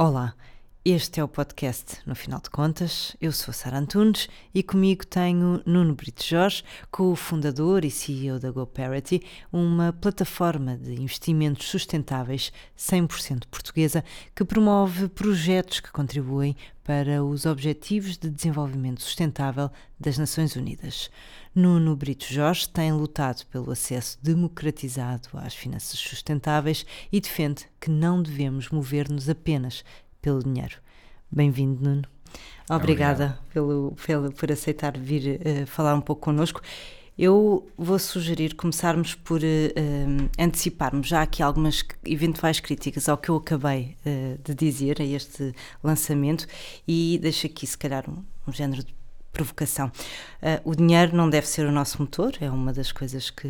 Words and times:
Olá, 0.00 0.36
este 0.90 1.20
é 1.20 1.24
o 1.24 1.28
podcast 1.28 1.98
No 2.06 2.14
Final 2.14 2.40
de 2.40 2.48
Contas. 2.48 3.14
Eu 3.20 3.30
sou 3.30 3.50
a 3.50 3.54
Sara 3.54 3.78
Antunes 3.78 4.26
e 4.54 4.62
comigo 4.62 5.04
tenho 5.06 5.62
Nuno 5.66 5.94
Brito 5.94 6.24
Jorge, 6.24 6.64
co-fundador 6.90 7.84
e 7.84 7.90
CEO 7.90 8.38
da 8.38 8.50
GoParity, 8.50 9.20
uma 9.52 9.92
plataforma 9.92 10.78
de 10.78 10.94
investimentos 10.94 11.68
sustentáveis 11.68 12.50
100% 12.74 13.42
portuguesa 13.50 14.02
que 14.34 14.46
promove 14.46 15.08
projetos 15.08 15.80
que 15.80 15.92
contribuem 15.92 16.56
para 16.82 17.22
os 17.22 17.44
Objetivos 17.44 18.16
de 18.16 18.30
Desenvolvimento 18.30 19.02
Sustentável 19.02 19.70
das 20.00 20.16
Nações 20.16 20.56
Unidas. 20.56 21.10
Nuno 21.54 21.94
Brito 21.94 22.24
Jorge 22.32 22.66
tem 22.66 22.92
lutado 22.92 23.44
pelo 23.46 23.70
acesso 23.70 24.18
democratizado 24.22 25.28
às 25.34 25.54
finanças 25.54 25.98
sustentáveis 25.98 26.86
e 27.12 27.20
defende 27.20 27.66
que 27.78 27.90
não 27.90 28.22
devemos 28.22 28.70
mover-nos 28.70 29.28
apenas 29.28 29.84
pelo 30.20 30.42
dinheiro. 30.42 30.76
Bem-vindo, 31.30 31.82
Nuno. 31.82 32.08
Obrigada 32.70 33.38
pelo, 33.52 33.96
pelo, 34.06 34.32
por 34.32 34.52
aceitar 34.52 34.96
vir 34.98 35.40
uh, 35.40 35.66
falar 35.66 35.94
um 35.94 36.00
pouco 36.00 36.22
connosco. 36.22 36.60
Eu 37.18 37.68
vou 37.76 37.98
sugerir 37.98 38.54
começarmos 38.54 39.14
por 39.14 39.40
uh, 39.40 40.30
anteciparmos 40.38 41.08
já 41.08 41.22
aqui 41.22 41.42
algumas 41.42 41.84
eventuais 42.04 42.60
críticas 42.60 43.08
ao 43.08 43.18
que 43.18 43.30
eu 43.30 43.36
acabei 43.36 43.96
uh, 44.06 44.38
de 44.44 44.54
dizer 44.54 45.00
a 45.00 45.04
este 45.04 45.54
lançamento 45.82 46.46
e 46.86 47.18
deixo 47.20 47.46
aqui, 47.46 47.66
se 47.66 47.76
calhar, 47.76 48.08
um, 48.08 48.22
um 48.46 48.52
género 48.52 48.84
de 48.84 48.94
provocação. 49.32 49.92
O 50.64 50.74
dinheiro 50.74 51.14
não 51.14 51.30
deve 51.30 51.46
ser 51.46 51.64
o 51.64 51.70
nosso 51.70 52.00
motor, 52.02 52.32
é 52.40 52.50
uma 52.50 52.72
das 52.72 52.90
coisas 52.90 53.30
que 53.30 53.46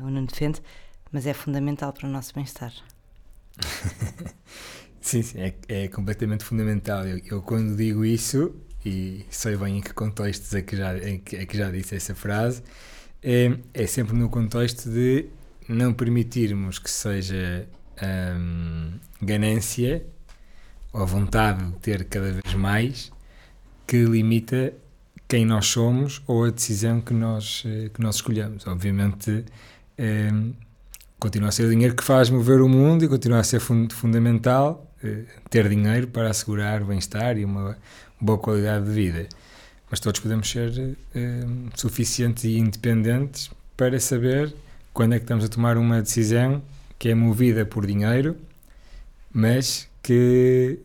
o 0.00 0.08
Nuno 0.08 0.26
defende, 0.26 0.62
mas 1.12 1.26
é 1.26 1.34
fundamental 1.34 1.92
para 1.92 2.08
o 2.08 2.10
nosso 2.10 2.32
bem-estar. 2.32 2.72
sim, 5.00 5.22
sim, 5.22 5.40
é, 5.40 5.54
é 5.68 5.88
completamente 5.88 6.44
fundamental. 6.44 7.06
Eu, 7.06 7.20
eu, 7.26 7.42
quando 7.42 7.76
digo 7.76 8.04
isso, 8.04 8.54
e 8.84 9.24
sei 9.30 9.56
bem 9.56 9.78
em 9.78 9.80
que 9.80 9.92
contextos 9.92 10.54
é 10.54 10.62
que 10.62 10.76
já, 10.76 10.94
é 10.96 11.18
que, 11.18 11.36
é 11.36 11.46
que 11.46 11.56
já 11.56 11.70
disse 11.70 11.94
essa 11.96 12.14
frase, 12.14 12.62
é, 13.22 13.56
é 13.74 13.86
sempre 13.86 14.16
no 14.16 14.28
contexto 14.28 14.90
de 14.90 15.26
não 15.68 15.92
permitirmos 15.92 16.78
que 16.78 16.90
seja 16.90 17.68
hum, 18.02 18.92
ganância 19.22 20.04
ou 20.92 21.06
vontade 21.06 21.64
de 21.64 21.72
ter 21.78 22.04
cada 22.04 22.32
vez 22.32 22.54
mais 22.54 23.12
que 23.86 24.04
limita 24.04 24.72
quem 25.28 25.44
nós 25.44 25.66
somos 25.66 26.22
ou 26.26 26.44
a 26.44 26.50
decisão 26.50 27.00
que 27.00 27.14
nós, 27.14 27.62
eh, 27.66 27.88
que 27.94 28.00
nós 28.00 28.16
escolhemos. 28.16 28.66
Obviamente, 28.66 29.44
eh, 29.96 30.30
continua 31.20 31.50
a 31.50 31.52
ser 31.52 31.66
o 31.66 31.70
dinheiro 31.70 31.94
que 31.94 32.02
faz 32.02 32.30
mover 32.30 32.60
o 32.60 32.68
mundo 32.68 33.04
e 33.04 33.08
continua 33.08 33.38
a 33.38 33.44
ser 33.44 33.60
fund 33.60 33.92
fundamental 33.92 34.89
ter 35.48 35.68
dinheiro 35.68 36.08
para 36.08 36.30
assegurar 36.30 36.84
bem-estar 36.84 37.38
e 37.38 37.44
uma 37.44 37.76
boa 38.20 38.38
qualidade 38.38 38.84
de 38.86 38.92
vida. 38.92 39.28
Mas 39.90 40.00
todos 40.00 40.20
podemos 40.20 40.48
ser 40.48 40.96
eh, 41.14 41.46
suficientes 41.74 42.44
e 42.44 42.58
independentes 42.58 43.50
para 43.76 43.98
saber 43.98 44.54
quando 44.92 45.14
é 45.14 45.18
que 45.18 45.24
estamos 45.24 45.44
a 45.44 45.48
tomar 45.48 45.76
uma 45.76 46.00
decisão 46.00 46.62
que 46.98 47.08
é 47.08 47.14
movida 47.14 47.64
por 47.64 47.86
dinheiro, 47.86 48.36
mas 49.32 49.88
que 50.02 50.78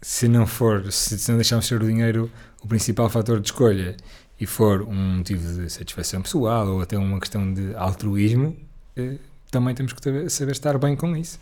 se 0.00 0.28
não 0.28 0.46
for, 0.46 0.90
se 0.92 1.28
não 1.28 1.36
deixarmos 1.36 1.66
ser 1.66 1.82
o 1.82 1.86
dinheiro 1.86 2.30
o 2.62 2.68
principal 2.68 3.10
fator 3.10 3.40
de 3.40 3.48
escolha 3.48 3.96
e 4.40 4.46
for 4.46 4.82
um 4.82 5.16
motivo 5.18 5.62
de 5.62 5.70
satisfação 5.70 6.22
pessoal 6.22 6.68
ou 6.68 6.80
até 6.82 6.96
uma 6.96 7.18
questão 7.18 7.52
de 7.52 7.74
altruísmo, 7.74 8.56
eh, 8.96 9.18
também 9.50 9.74
temos 9.74 9.92
que 9.92 10.28
saber 10.28 10.52
estar 10.52 10.78
bem 10.78 10.96
com 10.96 11.16
isso. 11.16 11.38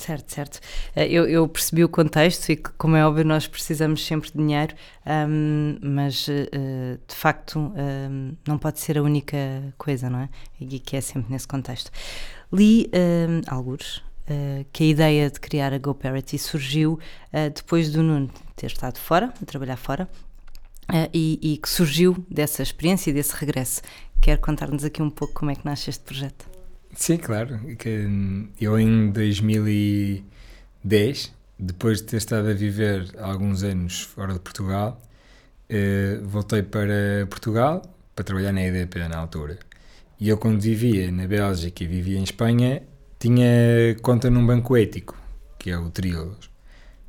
Certo, 0.00 0.32
certo. 0.32 0.60
Eh, 0.96 1.08
eu, 1.08 1.28
eu, 1.28 1.46
percebi 1.46 1.84
o 1.84 1.88
contexto 1.88 2.48
e 2.50 2.56
como 2.56 2.96
é 2.96 3.06
óbvio, 3.06 3.22
nós 3.22 3.46
precisamos 3.46 4.04
sempre 4.04 4.30
de 4.30 4.38
dinheiro, 4.38 4.74
um, 5.06 5.76
mas 5.82 6.26
uh, 6.26 6.98
de 7.06 7.14
facto 7.14 7.58
um, 7.58 8.34
não 8.48 8.56
pode 8.56 8.80
ser 8.80 8.96
a 8.96 9.02
única 9.02 9.36
coisa, 9.76 10.08
não 10.08 10.20
é? 10.20 10.28
E 10.58 10.78
que 10.78 10.96
é 10.96 11.02
sempre 11.02 11.30
nesse 11.30 11.46
contexto. 11.46 11.90
Li 12.50 12.90
um, 12.94 13.42
alguns 13.46 13.98
uh, 13.98 14.64
que 14.72 14.84
a 14.84 14.86
ideia 14.86 15.30
de 15.30 15.38
criar 15.38 15.74
a 15.74 15.78
GoParity 15.78 16.38
surgiu 16.38 16.94
uh, 16.94 17.50
depois 17.54 17.92
do 17.92 18.02
Nuno 18.02 18.30
ter 18.56 18.68
estado 18.68 18.98
fora, 18.98 19.34
a 19.40 19.44
trabalhar 19.44 19.76
fora, 19.76 20.08
e, 21.14 21.38
e, 21.40 21.56
que 21.56 21.68
surgiu 21.68 22.16
dessa 22.28 22.64
experiência 22.64 23.10
e 23.10 23.12
desse 23.12 23.32
regresso. 23.36 23.80
Quer 24.20 24.38
contar-nos 24.38 24.82
aqui 24.82 25.00
um 25.00 25.08
pouco 25.08 25.34
como 25.34 25.52
é 25.52 25.54
que 25.54 25.64
nasce 25.64 25.88
este 25.88 26.02
projeto? 26.02 26.59
Sim, 26.94 27.16
claro. 27.16 27.58
Que 27.76 28.06
eu 28.60 28.78
em 28.78 29.10
2010, 29.10 31.32
depois 31.58 31.98
de 31.98 32.04
ter 32.04 32.16
estado 32.16 32.48
a 32.48 32.52
viver 32.52 33.10
alguns 33.18 33.62
anos 33.62 34.02
fora 34.02 34.32
de 34.32 34.40
Portugal, 34.40 35.00
uh, 35.70 36.26
voltei 36.26 36.62
para 36.62 37.26
Portugal 37.28 37.82
para 38.14 38.24
trabalhar 38.24 38.52
na 38.52 38.62
EDP 38.62 39.08
na 39.08 39.18
altura. 39.18 39.58
E 40.18 40.28
eu 40.28 40.36
quando 40.36 40.60
vivia 40.60 41.10
na 41.10 41.26
Bélgica 41.26 41.82
e 41.82 41.86
vivia 41.86 42.18
em 42.18 42.22
Espanha, 42.22 42.82
tinha 43.18 43.96
conta 44.02 44.28
num 44.28 44.46
banco 44.46 44.76
ético, 44.76 45.16
que 45.58 45.70
é 45.70 45.78
o 45.78 45.88
Triodos. 45.90 46.50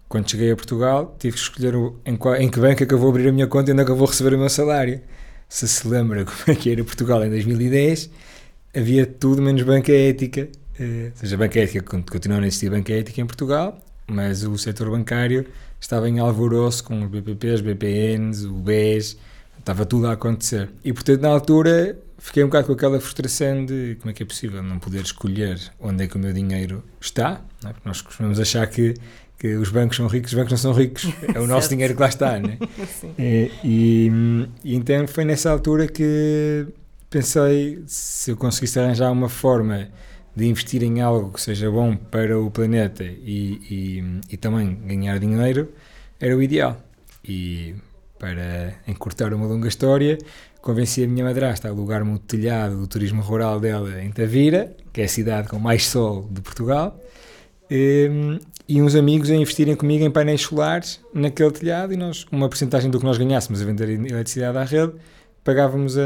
Quando 0.08 0.30
cheguei 0.30 0.52
a 0.52 0.56
Portugal, 0.56 1.16
tive 1.20 1.36
que 1.36 1.41
escolher 1.41 1.74
em, 2.06 2.16
qual, 2.18 2.36
em 2.36 2.50
que 2.50 2.59
banco 2.59 2.84
é 2.84 2.86
que 2.86 2.94
eu 2.94 2.97
vou 2.97 3.09
abrir 3.09 3.30
a 3.30 3.31
minha 3.31 3.47
conta 3.47 3.72
e 3.72 3.74
onde 3.74 3.81
é 3.81 3.86
que 3.86 3.91
eu 3.91 3.96
vou 3.96 4.08
receber 4.08 4.36
o 4.36 4.38
meu 4.38 4.50
salário. 4.50 5.02
Se 5.50 5.68
se 5.68 5.88
lembra 5.88 6.24
como 6.28 6.38
é 6.47 6.56
que 6.56 6.72
era 6.72 6.84
Portugal 6.84 7.24
em 7.25 7.30
2010, 7.30 8.09
havia 8.76 9.06
tudo 9.06 9.42
menos 9.42 9.62
banca 9.64 9.92
ética. 9.92 10.50
Uh, 10.80 11.09
ou 11.12 11.16
seja, 11.16 11.36
a 11.36 11.38
banca 11.38 11.59
ética 11.59 11.82
continua 11.82 12.40
a 12.40 12.48
existir 12.48 12.70
banca 12.70 12.94
ética 12.94 13.22
em 13.22 13.26
Portugal, 13.26 13.80
mas 14.08 14.44
o 14.44 14.58
setor 14.58 14.90
bancário 14.90 15.46
estava 15.80 16.09
em 16.09 16.20
alvoroço 16.20 16.84
com 16.84 17.02
os 17.04 17.09
BPPs, 17.09 17.62
BPNs, 17.62 18.46
o 18.46 18.54
BES, 18.54 19.18
estava 19.59 19.86
tudo 19.86 20.08
a 20.08 20.14
acontecer. 20.14 20.70
E 20.84 20.94
portanto, 20.94 21.22
na 21.22 21.30
altura, 21.30 21.98
fiquei 22.18 22.44
um 22.44 22.48
bocado 22.48 22.68
com 22.68 22.74
aquela 22.74 23.00
frustração 23.00 23.66
de 23.66 23.98
como 24.00 24.12
é 24.12 24.14
que 24.14 24.24
é 24.24 24.26
possível 24.26 24.62
não 24.62 24.80
poder 24.80 25.02
escolher 25.02 25.59
onde 25.80 26.03
é 26.03 26.08
que 26.08 26.16
o 26.16 26.20
meu 26.20 26.34
dinheiro 26.34 26.84
está. 27.00 27.42
É? 27.66 27.74
Nós 27.84 28.02
costumamos 28.02 28.40
achar 28.40 28.66
que 28.68 28.96
que 29.42 29.56
os 29.56 29.70
bancos 29.70 29.98
são 29.98 30.06
ricos, 30.06 30.32
os 30.32 30.38
bancos 30.38 30.52
não 30.52 30.58
são 30.59 30.72
ricos, 30.72 31.06
é 31.34 31.40
o 31.40 31.48
nosso 31.48 31.68
dinheiro 31.68 31.96
que 31.96 32.00
lá 32.00 32.09
está, 32.09 32.40
né? 32.40 32.59
e, 33.18 33.52
e, 33.64 34.12
e, 34.64 34.76
então 34.76 35.08
foi 35.08 35.26
nessa 35.26 35.50
altura 35.50 35.88
que 35.88 36.68
pensei 37.12 37.84
se 37.86 38.32
eu 38.32 38.38
conseguisse 38.38 38.80
arranjar 38.80 39.12
uma 39.12 39.30
forma 39.30 39.90
de 40.34 40.48
investir 40.48 40.82
em 40.82 41.02
algo 41.02 41.34
que 41.34 41.42
seja 41.42 41.70
bom 41.70 41.96
para 41.96 42.40
o 42.40 42.50
planeta 42.50 43.04
e, 43.04 43.60
e, 43.70 44.22
e 44.32 44.38
também 44.38 44.76
ganhar 44.88 45.20
dinheiro 45.20 45.70
era 46.20 46.36
o 46.36 46.42
ideal. 46.42 46.82
E 47.24 47.76
para 48.18 48.76
encurtar 48.88 49.34
uma 49.34 49.46
longa 49.46 49.68
história, 49.68 50.18
convenci 50.62 51.04
a 51.04 51.08
minha 51.08 51.26
madrasta 51.26 51.68
a 51.68 51.72
alugar-me 51.72 52.14
o 52.14 52.18
telhado 52.18 52.78
do 52.78 52.88
turismo 52.88 53.22
rural 53.22 53.60
dela 53.60 54.02
em 54.02 54.10
Tavira, 54.10 54.74
que 54.94 55.02
é 55.02 55.04
a 55.04 55.10
cidade 55.10 55.50
com 55.50 55.60
mais 55.60 55.86
sol 55.88 56.30
de 56.32 56.40
Portugal. 56.40 56.98
E, 57.70 58.40
e 58.70 58.82
uns 58.82 58.96
amigos 58.96 59.30
a 59.30 59.36
investirem 59.36 59.76
comigo 59.76 60.06
em 60.06 60.12
painéis 60.12 60.42
solares 60.42 61.02
naquele 61.14 61.52
telhado 61.52 61.94
e 61.94 61.98
nós, 61.98 62.26
uma 62.32 62.48
porcentagem 62.48 62.90
do 62.90 63.00
que 63.00 63.06
nós 63.06 63.18
ganhássemos 63.18 63.62
a 63.62 63.66
vender 63.66 63.90
eletricidade 63.90 64.58
à 64.58 64.64
rede, 64.64 64.94
pagávamos 65.44 65.97
a, 65.97 66.02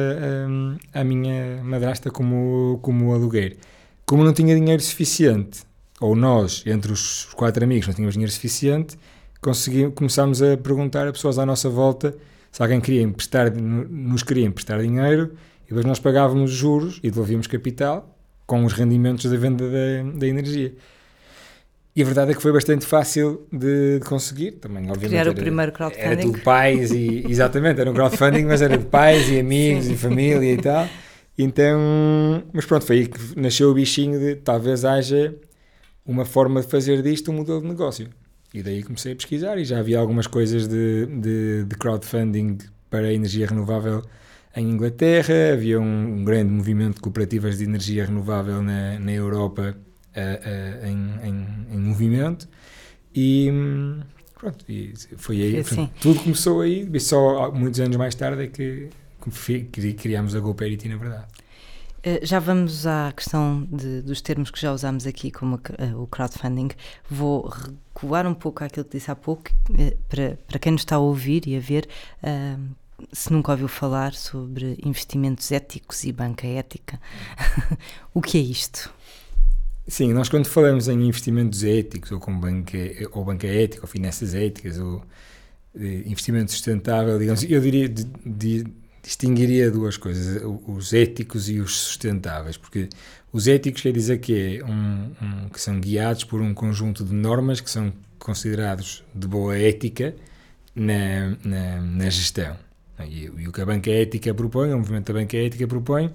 a, 0.94 1.02
a 1.02 1.04
minha 1.04 1.62
madrasta 1.64 2.10
como, 2.10 2.80
como 2.82 3.14
aluguer. 3.14 3.58
Como 4.06 4.24
não 4.24 4.34
tinha 4.34 4.56
dinheiro 4.56 4.82
suficiente, 4.82 5.64
ou 6.00 6.16
nós, 6.16 6.64
entre 6.66 6.92
os 6.92 7.26
quatro 7.34 7.64
amigos, 7.64 7.88
não 7.88 7.94
tínhamos 7.94 8.14
dinheiro 8.14 8.32
suficiente, 8.32 8.98
começámos 9.96 10.42
a 10.42 10.58
perguntar 10.58 11.08
a 11.08 11.12
pessoas 11.12 11.38
à 11.38 11.46
nossa 11.46 11.70
volta 11.70 12.16
se 12.56 12.62
alguém 12.62 12.80
queria 12.80 13.02
emprestar, 13.02 13.54
nos 13.54 14.24
queria 14.24 14.46
emprestar 14.46 14.82
dinheiro 14.82 15.34
e 15.66 15.68
depois 15.68 15.86
nós 15.86 16.00
pagávamos 16.00 16.52
juros 16.52 17.02
e 17.04 17.10
devolvíamos 17.10 17.48
capital 17.48 18.18
com 18.46 18.64
os 18.64 18.72
rendimentos 18.72 19.30
da 19.30 19.36
venda 19.36 19.70
da, 19.70 20.18
da 20.18 20.26
energia. 20.26 20.74
E 21.96 22.02
a 22.02 22.06
verdade 22.06 22.32
é 22.32 22.34
que 22.34 22.42
foi 22.42 22.52
bastante 22.52 22.86
fácil 22.86 23.48
de, 23.52 24.00
de 24.00 24.06
conseguir. 24.06 24.54
Também, 24.54 24.84
obviamente. 24.90 25.10
Criar 25.10 25.30
o 25.30 25.34
primeiro 25.34 25.72
crowdfunding. 25.72 26.06
Era 26.06 26.16
de 26.16 26.42
pais 26.42 26.92
e. 26.92 27.26
Exatamente, 27.30 27.80
era 27.80 27.90
um 27.90 27.94
crowdfunding, 27.94 28.44
mas 28.44 28.62
era 28.62 28.78
de 28.78 28.86
pais 28.86 29.30
e 29.30 29.40
amigos 29.40 29.86
Sim. 29.86 29.94
e 29.94 29.98
família 29.98 30.54
e 30.54 30.58
tal. 30.58 30.90
Então. 31.38 32.44
Mas 32.52 32.66
pronto, 32.66 32.86
foi 32.86 32.98
aí 32.98 33.08
que 33.08 33.40
nasceu 33.40 33.70
o 33.70 33.74
bichinho 33.74 34.20
de 34.20 34.36
talvez 34.36 34.84
haja 34.84 35.34
uma 36.06 36.26
forma 36.26 36.62
de 36.62 36.68
fazer 36.68 37.02
disto 37.02 37.32
um 37.32 37.36
modelo 37.36 37.62
de 37.62 37.68
negócio. 37.68 38.10
E 38.54 38.62
daí 38.62 38.84
comecei 38.84 39.14
a 39.14 39.16
pesquisar 39.16 39.58
e 39.58 39.64
já 39.64 39.80
havia 39.80 39.98
algumas 39.98 40.28
coisas 40.28 40.68
de, 40.68 41.06
de, 41.06 41.64
de 41.64 41.76
crowdfunding 41.78 42.58
para 42.90 43.08
a 43.08 43.14
energia 43.14 43.48
renovável 43.48 44.02
em 44.56 44.70
Inglaterra, 44.70 45.54
havia 45.54 45.80
um, 45.82 46.20
um 46.20 46.24
grande 46.24 46.50
movimento 46.52 46.96
de 46.96 47.02
cooperativas 47.02 47.58
de 47.58 47.66
energia 47.66 48.06
renovável 48.06 48.62
na, 48.62 48.98
na 49.00 49.12
Europa 49.12 49.76
uh, 50.16 50.86
em, 50.86 51.30
em, 51.30 51.76
em, 51.76 51.80
movimento 51.80 52.48
e 53.14 53.50
pronto, 54.40 54.66
e 54.70 54.94
foi 55.18 55.42
aí, 55.42 55.64
tudo 56.02 56.20
começou 56.22 56.62
aí, 56.62 56.90
e 56.92 57.00
só 57.00 57.52
muitos 57.52 57.80
anos 57.80 57.96
mais 57.98 58.16
tarde 58.16 58.44
é 58.44 58.48
que 58.48 58.90
criámos 59.98 60.36
a 60.36 60.40
GoParity 60.40 60.90
na 60.90 60.98
verdade. 60.98 61.26
Eh, 62.06 62.20
já 62.22 62.38
vamos 62.38 62.86
à 62.86 63.12
questão 63.12 63.68
de, 63.72 64.04
dos 64.04 64.22
termos 64.22 64.52
que 64.52 64.62
já 64.62 64.72
usámos 64.72 65.08
aqui, 65.08 65.32
como 65.32 65.56
uh, 65.56 66.00
o 66.00 66.06
crowdfunding. 66.06 66.70
Vou 67.10 67.48
recuar 67.48 68.28
um 68.28 68.34
pouco 68.36 68.64
àquilo 68.64 68.86
que 68.86 68.98
disse 68.98 69.10
há 69.10 69.16
pouco, 69.16 69.50
uh, 69.72 69.98
para, 70.08 70.38
para 70.48 70.60
quem 70.60 70.72
nos 70.72 70.82
está 70.82 70.98
a 70.98 71.00
ouvir 71.00 71.48
e 71.48 71.58
a 71.58 71.60
ver, 71.60 71.90
uh, 72.24 72.76
se 73.12 73.34
nunca 73.34 73.52
ouviu 73.52 73.68
falar 73.68 74.14
sobre 74.14 74.78
investimentos 74.86 75.52
éticos 75.52 76.04
e 76.04 76.12
banca 76.12 76.46
ética. 76.46 77.02
o 78.14 78.22
que 78.22 78.38
é 78.38 78.42
isto? 78.42 78.94
Sim, 79.88 80.14
nós 80.14 80.30
quando 80.30 80.48
falamos 80.48 80.88
em 80.88 81.08
investimentos 81.08 81.64
éticos, 81.64 82.12
ou 82.12 82.20
com 82.20 82.38
banca, 82.38 82.78
ou 83.12 83.24
banca 83.24 83.48
ética, 83.48 83.84
ou 83.84 83.88
finanças 83.88 84.34
éticas, 84.34 84.80
ou 84.80 85.04
investimento 86.06 86.52
sustentável, 86.52 87.20
digamos, 87.20 87.44
eu 87.44 87.60
diria, 87.60 87.90
de, 87.90 88.06
de, 88.26 88.66
distinguiria 89.04 89.70
duas 89.70 89.98
coisas, 89.98 90.42
os 90.68 90.94
éticos 90.94 91.50
e 91.50 91.60
os 91.60 91.78
sustentáveis, 91.78 92.58
porque 92.58 92.90
os 93.32 93.48
éticos 93.48 93.82
quer 93.82 93.92
dizer 93.92 94.20
que, 94.20 94.60
é 94.60 94.66
um, 94.66 95.12
um, 95.22 95.50
que 95.50 95.60
são 95.60 95.80
guiados 95.80 96.24
por 96.24 96.42
um 96.42 96.54
conjunto 96.54 97.04
de 97.04 97.14
normas 97.14 97.60
que 97.60 97.70
são 97.70 97.94
considerados 98.18 99.04
de 99.14 99.28
boa 99.28 99.58
ética 99.58 100.16
na, 100.74 101.38
na, 101.44 101.82
na 101.82 102.10
gestão. 102.10 102.56
E, 103.08 103.26
e, 103.26 103.48
o 103.48 103.52
que 103.52 103.62
a 103.62 103.66
banca 103.66 103.92
ética 103.92 104.34
propõe, 104.34 104.74
o 104.74 104.78
movimento 104.78 105.12
da 105.12 105.20
banca 105.20 105.38
ética 105.38 105.68
propõe, 105.68 106.12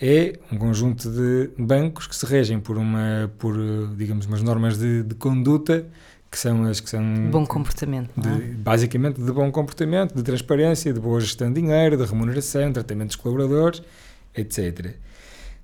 é 0.00 0.38
um 0.50 0.56
conjunto 0.56 1.10
de 1.10 1.50
bancos 1.58 2.06
que 2.06 2.16
se 2.16 2.24
regem 2.24 2.58
por, 2.58 2.78
uma, 2.78 3.30
por 3.38 3.54
digamos, 3.96 4.24
umas 4.26 4.42
normas 4.42 4.78
de, 4.78 5.02
de 5.02 5.14
conduta 5.14 5.86
que 6.30 6.38
são 6.38 6.64
as 6.64 6.78
que 6.78 6.88
são 6.88 7.28
bom 7.30 7.44
comportamento 7.44 8.10
de, 8.16 8.28
é? 8.28 8.54
basicamente 8.54 9.20
de 9.20 9.32
bom 9.32 9.50
comportamento 9.50 10.14
de 10.14 10.22
transparência 10.22 10.92
de 10.92 11.00
boa 11.00 11.20
gestão 11.20 11.52
de 11.52 11.60
dinheiro 11.60 11.96
de 11.96 12.04
remuneração 12.04 12.72
tratamento 12.72 13.08
dos 13.08 13.16
colaboradores 13.16 13.82
etc 14.34 14.94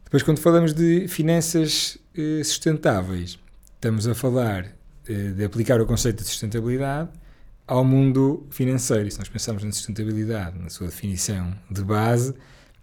depois 0.04 0.24
quando 0.24 0.40
falamos 0.40 0.74
de 0.74 1.06
finanças 1.06 1.96
eh, 2.16 2.42
sustentáveis 2.42 3.38
estamos 3.76 4.08
a 4.08 4.14
falar 4.14 4.66
eh, 5.08 5.12
de 5.36 5.44
aplicar 5.44 5.80
o 5.80 5.86
conceito 5.86 6.24
de 6.24 6.28
sustentabilidade 6.28 7.10
ao 7.64 7.84
mundo 7.84 8.44
financeiro 8.50 9.06
e 9.06 9.10
se 9.12 9.20
nós 9.20 9.28
pensarmos 9.28 9.62
na 9.62 9.70
sustentabilidade 9.70 10.58
na 10.58 10.68
sua 10.68 10.88
definição 10.88 11.54
de 11.70 11.84
base 11.84 12.34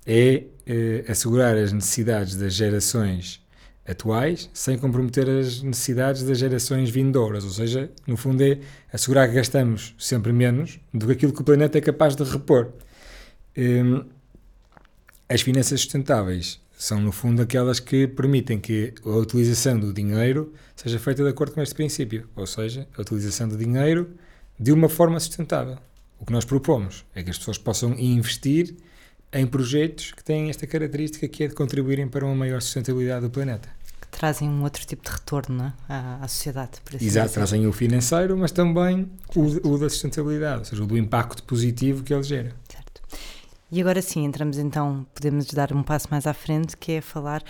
é 0.06 0.44
eh, 0.66 1.06
assegurar 1.08 1.56
as 1.56 1.72
necessidades 1.72 2.36
das 2.36 2.54
gerações 2.54 3.42
atuais 3.86 4.50
sem 4.54 4.78
comprometer 4.78 5.30
as 5.30 5.62
necessidades 5.62 6.24
das 6.24 6.38
gerações 6.38 6.90
vindouras, 6.90 7.44
ou 7.44 7.50
seja, 7.50 7.92
no 8.08 8.16
fundo 8.16 8.42
é 8.44 8.60
assegurar 8.92 9.28
que 9.28 9.36
gastamos 9.36 9.94
sempre 9.98 10.32
menos 10.32 10.80
do 10.94 11.08
que 11.08 11.12
aquilo 11.14 11.34
que 11.34 11.42
o 11.42 11.44
planeta 11.44 11.78
é 11.78 11.82
capaz 11.82 12.16
de 12.16 12.24
repor. 12.24 12.72
Hum, 13.58 14.06
as 15.28 15.42
finanças 15.42 15.82
sustentáveis 15.82 16.62
são, 16.78 17.00
no 17.00 17.12
fundo, 17.12 17.42
aquelas 17.42 17.80
que 17.80 18.08
permitem 18.08 18.60
que 18.60 18.94
a 19.06 19.10
utilização 19.10 19.80
do 19.80 19.94
dinheiro 19.94 20.54
seja 20.76 21.00
feita 21.00 21.24
de 21.24 21.30
acordo 21.30 21.54
com 21.54 21.62
este 21.62 21.76
princípio, 21.76 22.28
ou 22.36 22.46
seja, 22.46 22.88
a 22.98 23.02
utilização 23.02 23.48
do 23.48 23.58
dinheiro 23.58 24.12
de 24.60 24.72
uma 24.72 24.90
forma 24.90 25.20
sustentável. 25.20 25.78
O 26.20 26.26
que 26.26 26.32
nós 26.32 26.46
propomos 26.46 27.06
é 27.16 27.24
que 27.24 27.30
as 27.30 27.38
pessoas 27.38 27.58
possam 27.58 27.94
investir 27.98 28.76
em 29.34 29.48
projetos 29.48 30.12
que 30.12 30.24
têm 30.24 30.50
esta 30.50 30.68
característica 30.68 31.28
que 31.28 31.44
é 31.44 31.48
de 31.48 31.56
contribuírem 31.56 32.08
para 32.08 32.26
uma 32.26 32.36
maior 32.36 32.62
sustentabilidade 32.62 33.22
do 33.26 33.32
planeta. 33.32 33.68
Que 34.00 34.08
trazem 34.08 34.48
um 34.48 34.64
outro 34.64 34.86
tipo 34.86 35.04
de 35.04 35.12
retorno 35.12 35.74
é? 35.90 35.94
à, 35.94 36.20
à, 36.22 36.28
sociedade. 36.28 36.72
Assim 36.88 37.06
Exato, 37.06 37.28
dizer. 37.28 37.40
trazem 37.40 37.66
o 37.66 37.74
financeiro, 37.74 38.38
mas 38.38 38.52
também 38.52 39.10
o, 39.36 39.70
o, 39.70 39.78
da 39.78 39.90
sustentabilidade, 39.90 40.60
ou 40.60 40.66
seja, 40.66 40.84
o 40.84 40.86
do 40.86 40.98
impacto 40.98 41.44
positivo 41.44 42.04
que 42.04 42.14
ele 42.14 42.24
gera. 42.24 42.54
Certo. 42.70 43.02
E 43.72 43.82
agora 43.82 44.04
sim, 44.04 44.24
entramos 44.24 44.60
então, 44.60 45.04
podemos 45.16 45.48
dar 45.48 45.74
um 45.74 45.82
passo 45.82 46.08
mais 46.12 46.28
à 46.28 46.34
frente, 46.34 46.78
que 46.78 46.92
é 46.92 47.02
falar. 47.02 47.42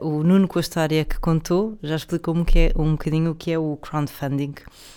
Uh, 0.00 0.08
o 0.08 0.22
Nuno, 0.24 0.48
com 0.48 0.58
a 0.58 0.62
história 0.62 1.04
que 1.04 1.18
contou, 1.18 1.78
já 1.82 1.96
explicou-me 1.96 2.46
é, 2.54 2.72
um 2.74 2.92
bocadinho 2.92 3.32
o 3.32 3.34
que 3.34 3.52
é 3.52 3.58
o 3.58 3.76
crowdfunding. 3.76 4.54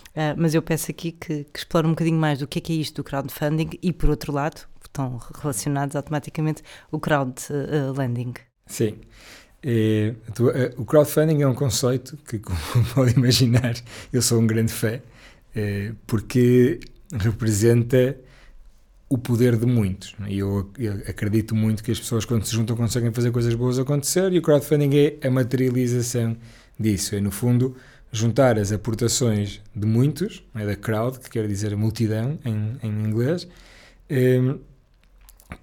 Uh, 0.09 0.35
mas 0.37 0.55
eu 0.55 0.61
peço 0.61 0.89
aqui 0.89 1.11
que, 1.11 1.43
que 1.43 1.59
explore 1.59 1.85
um 1.85 1.89
bocadinho 1.89 2.17
mais 2.17 2.39
do 2.39 2.47
que 2.47 2.59
é, 2.59 2.61
que 2.61 2.71
é 2.71 2.75
isto 2.77 2.95
do 2.95 3.03
crowdfunding 3.03 3.71
e, 3.81 3.91
por 3.91 4.09
outro 4.09 4.31
lado, 4.31 4.68
estão 4.89 5.19
relacionados 5.41 5.95
automaticamente 5.95 6.61
o 6.91 6.99
crowdlending. 6.99 8.33
Sim. 8.65 8.97
É, 9.61 10.13
o 10.77 10.85
crowdfunding 10.85 11.41
é 11.41 11.47
um 11.47 11.53
conceito 11.53 12.17
que, 12.17 12.39
como 12.39 12.59
pode 12.93 13.13
imaginar, 13.13 13.75
eu 14.11 14.21
sou 14.21 14.39
um 14.39 14.47
grande 14.47 14.71
fã, 14.71 14.99
é, 15.55 15.93
porque 16.05 16.79
representa 17.11 18.17
o 19.09 19.17
poder 19.17 19.57
de 19.57 19.65
muitos. 19.65 20.15
E 20.27 20.39
eu, 20.39 20.69
eu, 20.77 20.93
acredito 21.07 21.55
muito 21.55 21.83
que 21.83 21.91
as 21.91 21.99
pessoas, 21.99 22.25
quando 22.25 22.45
se 22.45 22.53
juntam, 22.53 22.75
conseguem 22.75 23.11
fazer 23.11 23.31
coisas 23.31 23.53
boas 23.55 23.79
acontecer, 23.79 24.31
e 24.31 24.37
o 24.37 24.41
crowdfunding 24.41 24.95
é 24.95 25.27
a 25.27 25.31
materialização 25.31 26.37
disso. 26.79 27.15
É, 27.15 27.19
no 27.19 27.31
fundo, 27.31 27.75
juntar 28.11 28.57
as 28.57 28.71
aportações 28.71 29.61
de 29.75 29.85
muitos, 29.85 30.43
é 30.55 30.65
da 30.65 30.75
crowd, 30.75 31.19
que 31.19 31.29
quer 31.29 31.47
dizer 31.47 31.75
multidão 31.75 32.39
em, 32.45 32.77
em 32.83 32.89
inglês, 33.03 33.47
é, 34.07 34.39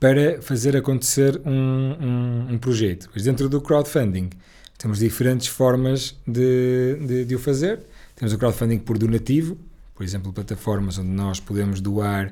para 0.00 0.40
fazer 0.42 0.76
acontecer 0.76 1.40
um, 1.44 1.50
um, 1.50 2.54
um 2.54 2.58
projeto. 2.58 3.08
Mas 3.14 3.24
dentro 3.24 3.48
do 3.48 3.60
crowdfunding 3.60 4.30
temos 4.78 4.98
diferentes 4.98 5.46
formas 5.46 6.16
de, 6.26 6.96
de, 7.06 7.24
de, 7.24 7.34
o 7.34 7.38
fazer. 7.38 7.80
Temos 8.14 8.32
o 8.32 8.38
crowdfunding 8.38 8.78
por 8.78 8.98
donativo, 8.98 9.58
por 9.94 10.04
exemplo, 10.04 10.32
plataformas 10.32 10.98
onde 10.98 11.08
nós 11.08 11.40
podemos 11.40 11.80
doar 11.80 12.28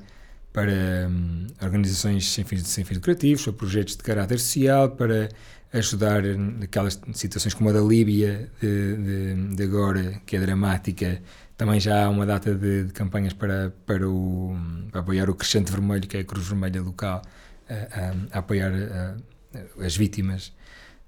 para 0.52 1.08
hum, 1.10 1.46
organizações 1.60 2.30
sem 2.30 2.44
fins, 2.44 2.66
sem 2.68 2.84
fins 2.84 2.96
lucrativos, 2.96 3.46
ou 3.46 3.52
projetos 3.52 3.96
de 3.96 4.02
caráter 4.02 4.38
social, 4.38 4.90
para 4.90 5.28
ajudar 5.72 6.22
naquelas 6.22 7.00
situações 7.14 7.52
como 7.54 7.70
a 7.70 7.72
da 7.72 7.80
Líbia 7.80 8.48
de, 8.60 8.96
de, 8.96 9.56
de 9.56 9.62
agora, 9.64 10.20
que 10.24 10.36
é 10.36 10.40
dramática. 10.40 11.20
Também 11.56 11.80
já 11.80 12.04
há 12.04 12.08
uma 12.08 12.24
data 12.24 12.54
de, 12.54 12.84
de 12.84 12.92
campanhas 12.92 13.32
para, 13.32 13.72
para, 13.84 14.08
o, 14.08 14.56
para 14.92 15.00
apoiar 15.00 15.28
o 15.28 15.34
Crescente 15.34 15.72
Vermelho, 15.72 16.06
que 16.06 16.16
é 16.16 16.20
a 16.20 16.24
Cruz 16.24 16.46
Vermelha 16.46 16.80
local, 16.80 17.22
a, 17.68 18.36
a 18.36 18.38
apoiar 18.38 18.72
a, 18.72 19.84
as 19.84 19.96
vítimas 19.96 20.52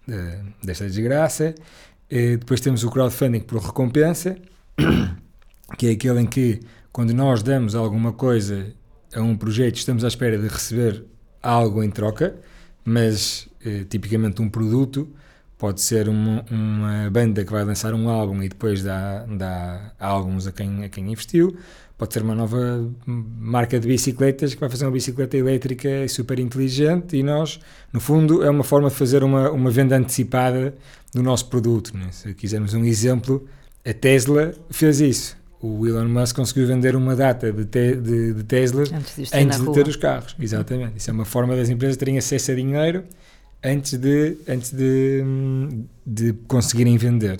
de, 0.07 0.39
desta 0.63 0.87
desgraça. 0.87 1.55
E 2.11 2.37
depois 2.37 2.61
temos 2.61 2.85
o 2.85 2.91
crowdfunding 2.91 3.41
por 3.41 3.61
recompensa, 3.61 4.37
que 5.77 5.89
é 5.89 5.91
aquele 5.91 6.21
em 6.21 6.27
que, 6.27 6.61
quando 6.93 7.13
nós 7.13 7.43
damos 7.43 7.75
alguma 7.75 8.13
coisa 8.13 8.73
a 9.15 9.21
um 9.21 9.37
projeto, 9.37 9.77
estamos 9.77 10.05
à 10.05 10.09
espera 10.09 10.39
de 10.39 10.47
receber 10.47 11.05
algo 11.43 11.83
em 11.83 11.91
troca, 11.91 12.37
mas 12.85 13.49
eh, 13.65 13.85
tipicamente 13.89 14.41
um 14.41 14.49
produto 14.49 15.09
pode 15.59 15.81
ser 15.81 16.09
uma, 16.09 16.45
uma, 16.51 17.11
banda 17.11 17.45
que 17.45 17.51
vai 17.51 17.65
lançar 17.65 17.95
um 17.95 18.09
álbum 18.09 18.43
e 18.43 18.49
depois 18.49 18.83
dá, 18.83 19.25
dá 19.25 19.93
álbuns 19.99 20.47
a 20.47 20.53
quem, 20.53 20.85
a 20.85 20.89
quem 20.89 21.11
investiu, 21.11 21.57
pode 21.99 22.13
ser 22.13 22.23
uma 22.23 22.35
nova 22.35 22.91
marca 23.07 23.81
de 23.81 23.89
bicicletas 23.89 24.55
que 24.55 24.61
vai 24.61 24.69
fazer 24.69 24.85
uma 24.85 24.91
bicicleta 24.91 25.37
elétrica 25.37 26.07
super 26.09 26.39
inteligente 26.39 27.17
e 27.17 27.23
nós, 27.23 27.59
no 27.93 28.01
fundo, 28.01 28.43
é 28.43 28.51
uma 28.51 28.65
forma 28.65 28.89
de 28.89 28.95
fazer 28.95 29.25
uma, 29.25 29.51
uma 29.51 29.71
venda 29.71 29.97
antecipada 29.97 30.75
do 31.15 31.23
nosso 31.23 31.47
produto. 31.49 31.97
Né? 31.97 32.09
Se 32.11 32.35
quisermos 32.35 32.75
um 32.75 32.85
exemplo, 32.85 33.47
a 33.85 33.93
Tesla 33.95 34.53
fez 34.69 35.01
isso. 35.01 35.37
O 35.59 35.87
Elon 35.87 36.07
Musk 36.09 36.37
conseguiu 36.37 36.67
vender 36.67 36.95
uma 36.95 37.17
data 37.17 37.51
de, 37.51 37.65
te, 37.65 37.97
de, 37.97 38.35
de 38.35 38.45
Teslas 38.45 38.93
antes 38.93 39.17
de, 39.17 39.37
antes 39.37 39.59
de 39.59 39.73
ter 39.73 39.89
os 39.89 39.97
carros. 39.97 40.37
Exatamente. 40.39 40.99
Isso 40.99 41.09
é 41.09 41.13
uma 41.13 41.25
forma 41.25 41.57
das 41.57 41.71
empresas 41.71 41.97
terem 41.97 42.19
acesso 42.19 42.53
a 42.53 42.55
dinheiro 42.55 43.05
antes 43.65 43.95
de, 43.95 44.37
antes 44.47 44.71
de, 44.71 45.25
de 46.07 46.35
conseguirem 46.47 46.99
vender. 46.99 47.39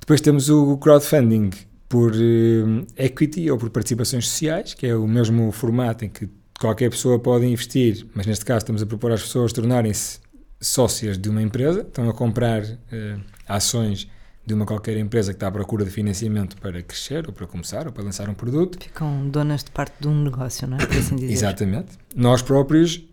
Depois 0.00 0.20
temos 0.20 0.50
o 0.50 0.76
crowdfunding, 0.78 1.50
por 1.88 2.12
uh, 2.12 2.86
equity 2.96 3.50
ou 3.50 3.56
por 3.56 3.70
participações 3.70 4.28
sociais, 4.28 4.74
que 4.74 4.86
é 4.86 4.94
o 4.94 5.06
mesmo 5.06 5.50
formato 5.52 6.04
em 6.04 6.08
que 6.08 6.28
qualquer 6.58 6.90
pessoa 6.90 7.18
pode 7.18 7.46
investir, 7.46 8.06
mas 8.14 8.26
neste 8.26 8.44
caso 8.44 8.58
estamos 8.58 8.82
a 8.82 8.86
propor 8.86 9.12
às 9.12 9.22
pessoas 9.22 9.52
tornarem-se 9.52 10.20
sócias 10.60 11.16
de 11.16 11.28
uma 11.28 11.40
empresa, 11.40 11.80
estão 11.80 12.08
a 12.10 12.12
comprar 12.12 12.62
uh, 12.62 13.20
ações 13.48 14.08
de 14.44 14.54
uma 14.54 14.64
qualquer 14.64 14.96
empresa 14.96 15.32
que 15.32 15.36
está 15.36 15.48
à 15.48 15.50
procura 15.50 15.84
de 15.84 15.90
financiamento 15.90 16.56
para 16.56 16.82
crescer 16.82 17.26
ou 17.26 17.32
para 17.32 17.46
começar 17.46 17.86
ou 17.86 17.92
para 17.92 18.02
lançar 18.02 18.28
um 18.28 18.34
produto. 18.34 18.82
Ficam 18.82 19.28
donas 19.28 19.62
de 19.62 19.70
parte 19.70 19.94
de 20.00 20.08
um 20.08 20.24
negócio, 20.24 20.66
não 20.66 20.78
é? 20.78 20.86
Por 20.86 20.96
assim 20.96 21.16
dizer. 21.16 21.32
Exatamente. 21.32 21.98
Nós 22.16 22.40
próprios, 22.40 23.04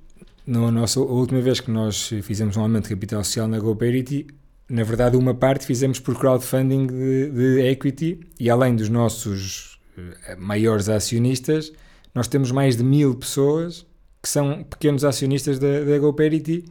na 0.48 0.72
nossa, 0.72 1.00
a 1.00 1.04
última 1.04 1.42
vez 1.42 1.60
que 1.60 1.70
nós 1.70 2.08
fizemos 2.24 2.56
um 2.56 2.62
aumento 2.62 2.84
de 2.84 2.96
capital 2.96 3.22
social 3.22 3.50
na 3.50 3.60
GoParity, 3.60 4.28
na 4.70 4.84
verdade, 4.84 5.16
uma 5.16 5.34
parte 5.34 5.66
fizemos 5.66 6.00
por 6.00 6.18
crowdfunding 6.18 6.88
de, 6.88 7.30
de 7.30 7.62
equity 7.68 8.20
e 8.40 8.50
além 8.50 8.76
dos 8.76 8.90
nossos 8.90 9.80
uh, 9.98 10.40
maiores 10.40 10.90
acionistas, 10.90 11.72
nós 12.14 12.28
temos 12.28 12.52
mais 12.52 12.76
de 12.76 12.84
mil 12.84 13.16
pessoas 13.16 13.86
que 14.22 14.30
são 14.30 14.64
pequenos 14.64 15.06
acionistas 15.06 15.60
da, 15.60 15.82
da 15.82 16.00
GoParity, 16.00 16.66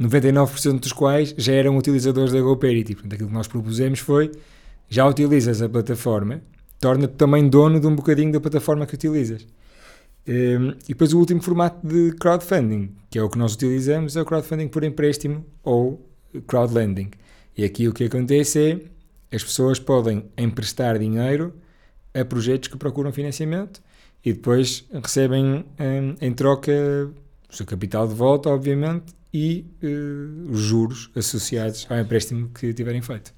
99% 0.00 0.80
dos 0.80 0.92
quais 0.92 1.34
já 1.36 1.52
eram 1.52 1.76
utilizadores 1.76 2.32
da 2.32 2.40
GoParity. 2.40 2.94
Portanto, 2.94 3.12
aquilo 3.12 3.28
que 3.28 3.34
nós 3.34 3.46
propusemos 3.46 3.98
foi, 3.98 4.32
já 4.88 5.06
utilizas 5.06 5.60
a 5.60 5.68
plataforma, 5.68 6.40
torna-te 6.80 7.14
também 7.14 7.46
dono 7.48 7.78
de 7.78 7.86
um 7.86 7.94
bocadinho 7.94 8.32
da 8.32 8.40
plataforma 8.40 8.86
que 8.86 8.94
utilizas. 8.94 9.46
Um, 10.26 10.70
e 10.84 10.88
depois 10.88 11.12
o 11.12 11.18
último 11.18 11.42
formato 11.42 11.86
de 11.86 12.12
crowdfunding, 12.12 12.90
que 13.10 13.18
é 13.18 13.22
o 13.22 13.28
que 13.28 13.36
nós 13.36 13.54
utilizamos, 13.54 14.16
é 14.16 14.22
o 14.22 14.24
crowdfunding 14.24 14.68
por 14.68 14.82
empréstimo 14.82 15.44
ou 15.62 16.08
crowdlending. 16.46 17.10
E 17.56 17.64
aqui 17.64 17.88
o 17.88 17.92
que 17.92 18.04
acontece 18.04 18.90
é 19.30 19.36
as 19.36 19.42
pessoas 19.42 19.78
podem 19.78 20.24
emprestar 20.36 20.98
dinheiro 20.98 21.54
a 22.12 22.24
projetos 22.24 22.68
que 22.68 22.76
procuram 22.76 23.12
financiamento 23.12 23.82
e 24.24 24.32
depois 24.32 24.84
recebem 24.92 25.64
um, 25.78 26.16
em 26.20 26.32
troca 26.32 26.72
o 27.50 27.54
seu 27.54 27.66
capital 27.66 28.06
de 28.06 28.14
volta, 28.14 28.48
obviamente, 28.48 29.12
e 29.32 29.66
uh, 29.82 30.50
os 30.50 30.60
juros 30.60 31.10
associados 31.14 31.86
ao 31.90 31.98
empréstimo 31.98 32.48
que 32.50 32.72
tiverem 32.72 33.02
feito. 33.02 33.34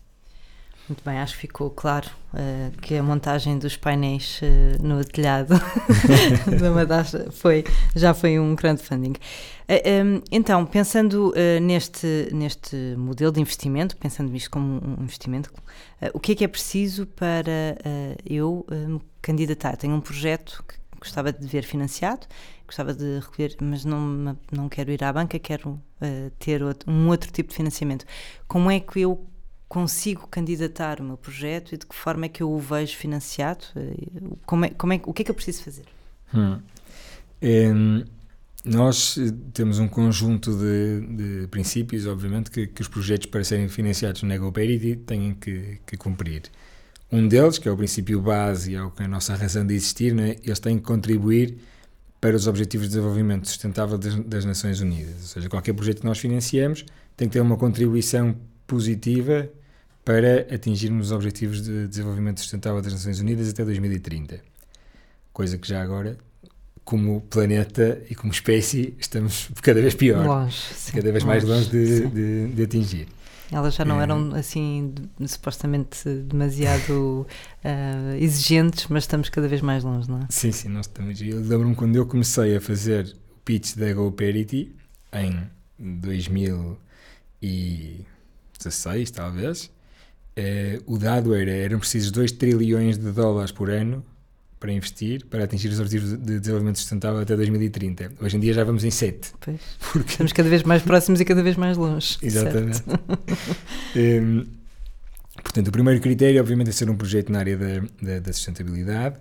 Muito 0.88 1.02
bem, 1.04 1.18
acho 1.18 1.34
que 1.34 1.40
ficou 1.40 1.68
claro 1.68 2.08
uh, 2.32 2.80
que 2.80 2.94
a 2.94 3.02
montagem 3.02 3.58
dos 3.58 3.76
painéis 3.76 4.40
uh, 4.40 4.80
no 4.80 5.04
telhado 5.04 5.54
da 6.60 6.70
Madastra 6.70 7.28
foi, 7.32 7.64
já 7.96 8.14
foi 8.14 8.38
um 8.38 8.54
crowdfunding. 8.54 9.14
Uh, 9.68 10.04
um, 10.04 10.22
então, 10.30 10.64
pensando 10.64 11.34
neste, 11.60 12.28
neste 12.32 12.76
modelo 12.96 13.32
de 13.32 13.40
investimento, 13.40 13.96
pensando 13.96 14.30
nisto 14.30 14.48
como 14.48 14.80
um 14.80 15.02
investimento, 15.02 15.52
o 16.14 16.20
que 16.20 16.32
é 16.32 16.34
que 16.36 16.44
é 16.44 16.48
preciso 16.48 17.04
para 17.04 17.76
eu 18.24 18.64
me 18.70 19.00
candidatar? 19.20 19.76
Tenho 19.76 19.94
um 19.94 20.00
projeto 20.00 20.64
que 20.68 20.76
gostava 21.00 21.32
de 21.32 21.44
ver 21.48 21.64
financiado, 21.64 22.28
gostava 22.64 22.94
de 22.94 23.18
recolher, 23.18 23.56
mas 23.60 23.84
não, 23.84 24.36
não 24.52 24.68
quero 24.68 24.92
ir 24.92 25.02
à 25.02 25.12
banca, 25.12 25.36
quero 25.36 25.80
ter 26.38 26.62
outro, 26.62 26.88
um 26.88 27.08
outro 27.08 27.32
tipo 27.32 27.48
de 27.48 27.56
financiamento. 27.56 28.04
Como 28.46 28.70
é 28.70 28.78
que 28.78 29.00
eu 29.00 29.26
consigo 29.68 30.26
candidatar 30.28 31.00
o 31.00 31.04
meu 31.04 31.16
projeto 31.16 31.74
e 31.74 31.78
de 31.78 31.86
que 31.86 31.94
forma 31.94 32.26
é 32.26 32.28
que 32.28 32.42
eu 32.42 32.50
o 32.50 32.58
vejo 32.58 32.96
financiado? 32.96 33.64
Como 34.44 34.64
é, 34.64 34.70
como 34.70 34.92
é, 34.92 35.00
o 35.04 35.12
que 35.12 35.22
é 35.22 35.24
que 35.24 35.30
eu 35.30 35.34
preciso 35.34 35.64
fazer? 35.64 35.84
Hum. 36.34 36.58
É, 37.40 37.72
nós 38.64 39.16
temos 39.52 39.78
um 39.78 39.86
conjunto 39.86 40.52
de, 40.56 41.00
de 41.42 41.46
princípios, 41.48 42.06
obviamente, 42.06 42.50
que, 42.50 42.66
que, 42.66 42.82
os 42.82 42.88
projetos 42.88 43.26
para 43.26 43.44
serem 43.44 43.68
financiados 43.68 44.22
na 44.24 44.36
GoParity 44.36 44.96
têm 44.96 45.34
que, 45.34 45.78
que, 45.86 45.96
cumprir. 45.96 46.42
Um 47.10 47.28
deles, 47.28 47.58
que 47.58 47.68
é 47.68 47.70
o 47.70 47.76
princípio 47.76 48.20
base 48.20 48.72
e 48.72 48.74
é 48.74 48.78
a 48.78 49.08
nossa 49.08 49.36
razão 49.36 49.64
de 49.64 49.74
existir, 49.74 50.12
né, 50.12 50.34
eles 50.42 50.58
têm 50.58 50.78
que 50.78 50.82
contribuir 50.82 51.58
para 52.20 52.34
os 52.34 52.48
Objetivos 52.48 52.88
de 52.88 52.94
Desenvolvimento 52.94 53.46
Sustentável 53.46 53.96
das, 53.96 54.16
das 54.16 54.44
Nações 54.44 54.80
Unidas. 54.80 55.14
Ou 55.14 55.28
seja, 55.28 55.48
qualquer 55.48 55.72
projeto 55.72 56.00
que 56.00 56.06
nós 56.06 56.18
financiemos 56.18 56.84
tem 57.16 57.28
que 57.28 57.34
ter 57.34 57.40
uma 57.40 57.56
contribuição 57.56 58.34
positiva 58.66 59.48
para 60.06 60.46
atingirmos 60.54 61.06
os 61.06 61.12
Objetivos 61.12 61.62
de 61.62 61.88
Desenvolvimento 61.88 62.38
Sustentável 62.38 62.80
das 62.80 62.92
Nações 62.92 63.18
Unidas 63.18 63.48
até 63.48 63.64
2030. 63.64 64.40
Coisa 65.32 65.58
que 65.58 65.66
já 65.66 65.82
agora, 65.82 66.16
como 66.84 67.20
planeta 67.22 68.00
e 68.08 68.14
como 68.14 68.32
espécie, 68.32 68.94
estamos 69.00 69.50
cada 69.60 69.80
vez 69.80 69.94
pior. 69.94 70.24
Longe, 70.24 70.56
sim, 70.56 70.92
cada 70.92 71.10
vez 71.10 71.24
mais 71.24 71.42
longe 71.42 71.68
de, 71.68 72.06
de, 72.06 72.48
de, 72.48 72.62
atingir. 72.62 73.08
Elas 73.50 73.74
já 73.74 73.84
não 73.84 74.00
é. 74.00 74.04
eram 74.04 74.32
assim 74.34 74.94
supostamente 75.26 76.08
demasiado 76.08 77.26
uh, 77.64 78.14
exigentes, 78.18 78.86
mas 78.88 79.02
estamos 79.02 79.28
cada 79.28 79.48
vez 79.48 79.60
mais 79.60 79.82
longe, 79.82 80.08
não 80.08 80.20
é? 80.20 80.26
Sim, 80.30 80.52
sim, 80.52 80.68
nós 80.68 80.86
estamos. 80.86 81.20
Eu 81.20 81.40
lembro-me 81.40 81.74
quando 81.74 81.96
eu 81.96 82.06
comecei 82.06 82.56
a 82.56 82.60
fazer 82.60 83.12
o 83.32 83.40
pitch 83.44 83.74
da 83.74 83.92
GoParity 83.92 84.72
em 85.12 85.50
2000 85.78 86.78
e 87.42 88.06
16 88.58 89.10
talvez, 89.10 89.70
eh, 90.36 90.80
o 90.86 90.98
dado 90.98 91.34
era, 91.34 91.50
eram 91.50 91.78
precisos 91.78 92.10
2 92.10 92.32
trilhões 92.32 92.98
de 92.98 93.10
dólares 93.10 93.52
por 93.52 93.70
ano 93.70 94.04
para 94.58 94.72
investir 94.72 95.24
para 95.26 95.44
atingir 95.44 95.68
os 95.68 95.78
objetivos 95.78 96.18
de 96.18 96.40
desenvolvimento 96.40 96.78
sustentável 96.78 97.20
até 97.20 97.36
2030. 97.36 98.12
Hoje 98.20 98.36
em 98.36 98.40
dia 98.40 98.52
já 98.52 98.64
vamos 98.64 98.84
em 98.84 98.90
7. 98.90 99.32
Pois, 99.40 99.60
porque... 99.92 100.10
Estamos 100.12 100.32
cada 100.32 100.48
vez 100.48 100.62
mais 100.62 100.82
próximos 100.82 101.20
e 101.20 101.24
cada 101.24 101.42
vez 101.42 101.56
mais 101.56 101.76
longe. 101.76 102.18
Exatamente. 102.22 102.82
um, 103.96 104.44
portanto, 105.42 105.68
o 105.68 105.72
primeiro 105.72 106.00
critério, 106.00 106.40
obviamente, 106.40 106.70
é 106.70 106.72
ser 106.72 106.90
um 106.90 106.96
projeto 106.96 107.30
na 107.30 107.38
área 107.38 107.56
da, 107.56 107.80
da, 108.02 108.18
da 108.20 108.32
sustentabilidade. 108.32 109.16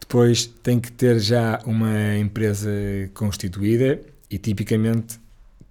Depois 0.00 0.46
tem 0.46 0.78
que 0.78 0.92
ter 0.92 1.18
já 1.18 1.60
uma 1.66 2.16
empresa 2.16 2.70
constituída 3.12 4.00
e 4.30 4.38
tipicamente 4.38 5.18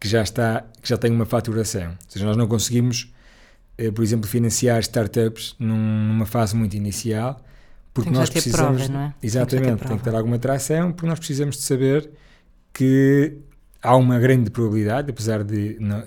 que 0.06 0.12
já 0.12 0.22
está, 0.22 0.64
que 0.84 0.88
já 0.88 0.98
tem 0.98 1.12
uma 1.12 1.26
faturação. 1.26 1.90
Ou 1.90 1.98
seja, 2.08 2.26
nós 2.28 2.38
não 2.38 2.48
conseguimos, 2.48 3.12
eh, 3.76 3.90
por 3.90 4.04
exemplo, 4.04 4.30
financiar 4.30 4.80
startups 4.82 5.56
numa 5.58 6.28
fase 6.28 6.56
muito 6.56 6.76
inicial, 6.76 7.44
porque 7.92 8.12
tem 8.12 8.20
nós 8.20 8.30
precisamos, 8.30 8.84
prova, 8.84 8.94
não 8.94 9.06
é? 9.08 9.16
exatamente, 9.24 9.84
tem, 9.84 9.98
que 9.98 10.04
ter 10.04 10.14
alguma 10.14 10.38
tração, 10.38 10.92
porque 10.92 11.08
nós 11.08 11.18
precisamos 11.18 11.58
de 11.58 11.64
saber 11.64 12.08
que 12.72 13.36
há 13.82 13.96
uma 13.96 14.20
grande 14.20 14.52
probabilidade, 14.52 15.10
apesar 15.10 15.44
de 15.44 15.76
não, 15.80 16.04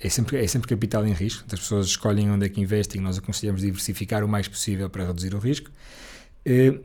é 0.00 0.08
sempre 0.08 0.42
é 0.42 0.46
sempre 0.48 0.68
capital 0.68 1.06
em 1.06 1.12
risco, 1.12 1.44
as 1.44 1.60
pessoas 1.60 1.86
escolhem 1.86 2.28
onde 2.28 2.46
é 2.46 2.48
que 2.48 2.60
investem, 2.60 3.00
nós 3.00 3.16
aconselhamos 3.16 3.60
diversificar 3.60 4.24
o 4.24 4.28
mais 4.28 4.48
possível 4.48 4.90
para 4.90 5.06
reduzir 5.06 5.32
o 5.36 5.38
risco. 5.38 5.70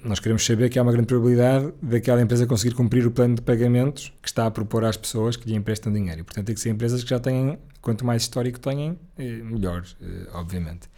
Nós 0.04 0.20
queremos 0.20 0.44
saber 0.44 0.70
que 0.70 0.80
há 0.80 0.82
uma 0.82 0.92
grande 0.92 1.06
probabilidade 1.06 1.72
daquela 1.84 2.20
empresa 2.20 2.48
conseguir 2.48 2.74
cumprir 2.74 3.06
o 3.06 3.12
plano 3.12 3.36
de 3.36 3.44
pagamentos 3.44 4.12
que 4.20 4.28
está 4.28 4.48
a 4.48 4.52
propor 4.52 4.84
às 4.84 4.98
pessoas 4.98 5.36
que 5.36 5.48
lhe 5.48 5.56
emprestam 5.56 5.94
dinheiro. 5.94 6.22
E, 6.22 6.24
portanto, 6.24 6.48
tem 6.48 6.56
que 6.56 6.62
ser 6.62 6.72
empresas 6.72 7.04
que 7.04 7.10
já 7.12 7.20
têm, 7.20 7.60
quanto 7.80 8.04
mais 8.04 8.24
histórico 8.24 8.60
têm, 8.60 8.98
eh, 9.20 9.24
melhor, 9.44 9.84
eh, 10.02 10.28
obviamente. 10.34 10.90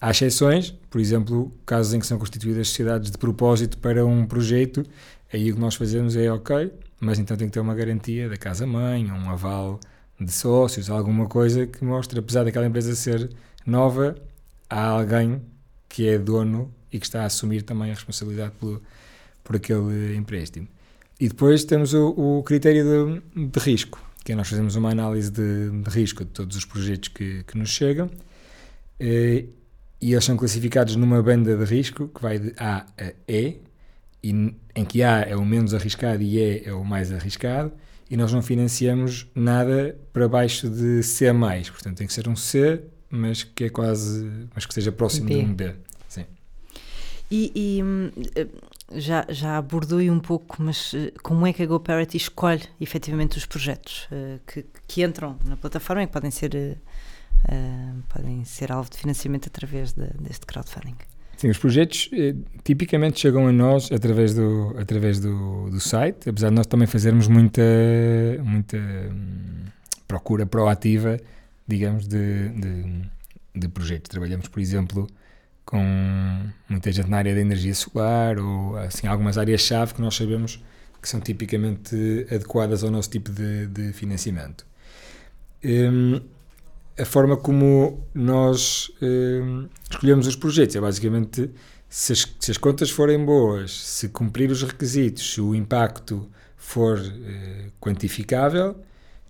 Há 0.00 0.12
exceções, 0.12 0.70
por 0.88 0.98
exemplo, 0.98 1.52
casos 1.66 1.92
em 1.92 2.00
que 2.00 2.06
são 2.06 2.18
constituídas 2.18 2.68
sociedades 2.68 3.10
de 3.10 3.18
propósito 3.18 3.76
para 3.76 4.06
um 4.06 4.24
projeto, 4.24 4.82
aí 5.30 5.50
o 5.50 5.54
que 5.54 5.60
nós 5.60 5.74
fazemos 5.74 6.16
é 6.16 6.32
ok, 6.32 6.72
mas 6.98 7.18
então 7.18 7.36
tem 7.36 7.48
que 7.48 7.52
ter 7.52 7.60
uma 7.60 7.74
garantia 7.74 8.30
da 8.30 8.36
casa-mãe, 8.38 9.10
um 9.10 9.28
aval 9.28 9.78
de 10.18 10.32
sócios, 10.32 10.88
alguma 10.88 11.26
coisa 11.26 11.66
que 11.66 11.84
mostre, 11.84 12.18
apesar 12.18 12.44
daquela 12.44 12.66
empresa 12.66 12.94
ser 12.94 13.30
nova, 13.66 14.16
há 14.70 14.86
alguém 14.86 15.42
que 15.86 16.08
é 16.08 16.18
dono 16.18 16.72
e 16.92 16.98
que 16.98 17.06
está 17.06 17.22
a 17.22 17.26
assumir 17.26 17.62
também 17.62 17.90
a 17.90 17.94
responsabilidade 17.94 18.52
por, 18.58 18.80
por 19.42 19.56
aquele 19.56 20.16
empréstimo. 20.16 20.68
E 21.18 21.28
depois 21.28 21.64
temos 21.64 21.94
o, 21.94 22.08
o 22.08 22.42
critério 22.42 23.22
de, 23.34 23.46
de, 23.46 23.58
risco, 23.58 23.98
que 24.22 24.32
é 24.32 24.34
nós 24.34 24.48
fazemos 24.48 24.76
uma 24.76 24.90
análise 24.90 25.30
de, 25.30 25.70
de 25.70 25.90
risco 25.90 26.24
de 26.24 26.30
todos 26.30 26.56
os 26.56 26.64
projetos 26.64 27.08
que, 27.08 27.42
que 27.44 27.56
nos 27.56 27.70
chegam 27.70 28.10
e, 29.00 29.06
eh, 29.06 29.44
e 30.00 30.12
eles 30.12 30.24
são 30.24 30.36
classificados 30.36 30.94
numa 30.94 31.22
banda 31.22 31.56
de 31.56 31.64
risco 31.64 32.08
que 32.08 32.20
vai 32.20 32.38
de 32.38 32.52
A 32.58 32.84
a 32.98 33.12
E, 33.26 33.60
e, 34.22 34.54
em 34.74 34.84
que 34.84 35.02
A 35.02 35.20
é 35.22 35.34
o 35.34 35.44
menos 35.44 35.72
arriscado 35.72 36.22
e 36.22 36.36
E 36.36 36.62
é 36.66 36.72
o 36.72 36.84
mais 36.84 37.10
arriscado, 37.10 37.72
e 38.10 38.16
nós 38.16 38.32
não 38.32 38.42
financiamos 38.42 39.26
nada 39.34 39.96
para 40.12 40.28
baixo 40.28 40.68
de 40.68 41.02
C+, 41.02 41.32
portanto 41.32 41.96
tem 41.96 42.06
que 42.06 42.12
ser 42.12 42.28
um 42.28 42.36
C, 42.36 42.82
mas 43.08 43.42
que 43.42 43.64
é 43.64 43.70
quase, 43.70 44.30
mas 44.54 44.66
que 44.66 44.72
esteja 44.72 44.92
próximo 44.92 45.28
B. 45.28 45.34
de 45.34 45.40
um 45.40 45.54
B. 45.54 45.74
E, 47.30 47.52
e 47.54 47.82
hum, 47.82 48.10
eh, 48.34 48.46
já, 48.94 49.26
já 49.28 49.56
abordei 49.56 50.10
um 50.10 50.20
pouco, 50.20 50.62
mas 50.62 50.94
eh, 50.94 51.12
como 51.22 51.46
é 51.46 51.52
que 51.52 51.62
a 51.62 51.66
GoParity 51.66 52.16
escolhe 52.16 52.62
efetivamente 52.80 53.36
os 53.36 53.44
projetos 53.44 54.08
uh, 54.12 54.40
que, 54.46 54.64
que 54.86 55.02
entram 55.02 55.36
na 55.44 55.56
plataforma 55.56 56.04
e 56.04 56.06
que 56.06 56.12
podem 56.12 56.30
ser, 56.30 56.78
podem 58.08 58.44
ser 58.44 58.70
alvo 58.70 58.90
de 58.90 58.98
financiamento 58.98 59.48
através 59.48 59.92
de, 59.92 60.06
deste 60.20 60.46
crowdfunding? 60.46 60.96
Sim, 61.36 61.50
os 61.50 61.58
projetos 61.58 62.08
eh, 62.14 62.34
tipicamente 62.64 63.20
chegam 63.20 63.46
a 63.46 63.52
nós 63.52 63.92
através 63.92 64.34
do, 64.34 64.74
através 64.78 65.20
do, 65.20 65.68
do 65.68 65.78
site, 65.78 66.30
apesar 66.30 66.48
de 66.48 66.54
nós 66.54 66.66
também 66.66 66.86
fazermos 66.86 67.28
muita, 67.28 67.62
muita 68.42 68.78
hum, 68.78 69.66
procura 70.08 70.46
proativa, 70.46 71.20
digamos, 71.68 72.08
de, 72.08 72.48
de, 72.48 73.02
de 73.54 73.68
projetos. 73.68 74.08
Trabalhamos, 74.08 74.48
por 74.48 74.60
exemplo, 74.60 75.06
com 75.66 76.48
muita 76.68 76.92
gente 76.92 77.10
na 77.10 77.18
área 77.18 77.34
da 77.34 77.40
energia 77.40 77.74
solar 77.74 78.38
ou 78.38 78.76
assim 78.78 79.06
algumas 79.06 79.36
áreas-chave 79.36 79.92
que 79.92 80.00
nós 80.00 80.14
sabemos 80.14 80.62
que 81.02 81.08
são 81.08 81.20
tipicamente 81.20 82.26
adequadas 82.30 82.82
ao 82.82 82.90
nosso 82.90 83.10
tipo 83.10 83.30
de, 83.30 83.66
de 83.66 83.92
financiamento. 83.92 84.64
Um, 85.64 86.20
a 86.98 87.04
forma 87.04 87.36
como 87.36 88.06
nós 88.14 88.90
um, 89.02 89.68
escolhemos 89.90 90.26
os 90.26 90.36
projetos 90.36 90.76
é 90.76 90.80
basicamente 90.80 91.50
se 91.88 92.12
as, 92.12 92.36
se 92.40 92.50
as, 92.52 92.56
contas 92.56 92.90
forem 92.90 93.22
boas, 93.24 93.72
se 93.72 94.08
cumprir 94.08 94.50
os 94.50 94.62
requisitos, 94.62 95.34
se 95.34 95.40
o 95.40 95.54
impacto 95.54 96.28
for 96.56 96.98
uh, 96.98 97.72
quantificável, 97.80 98.76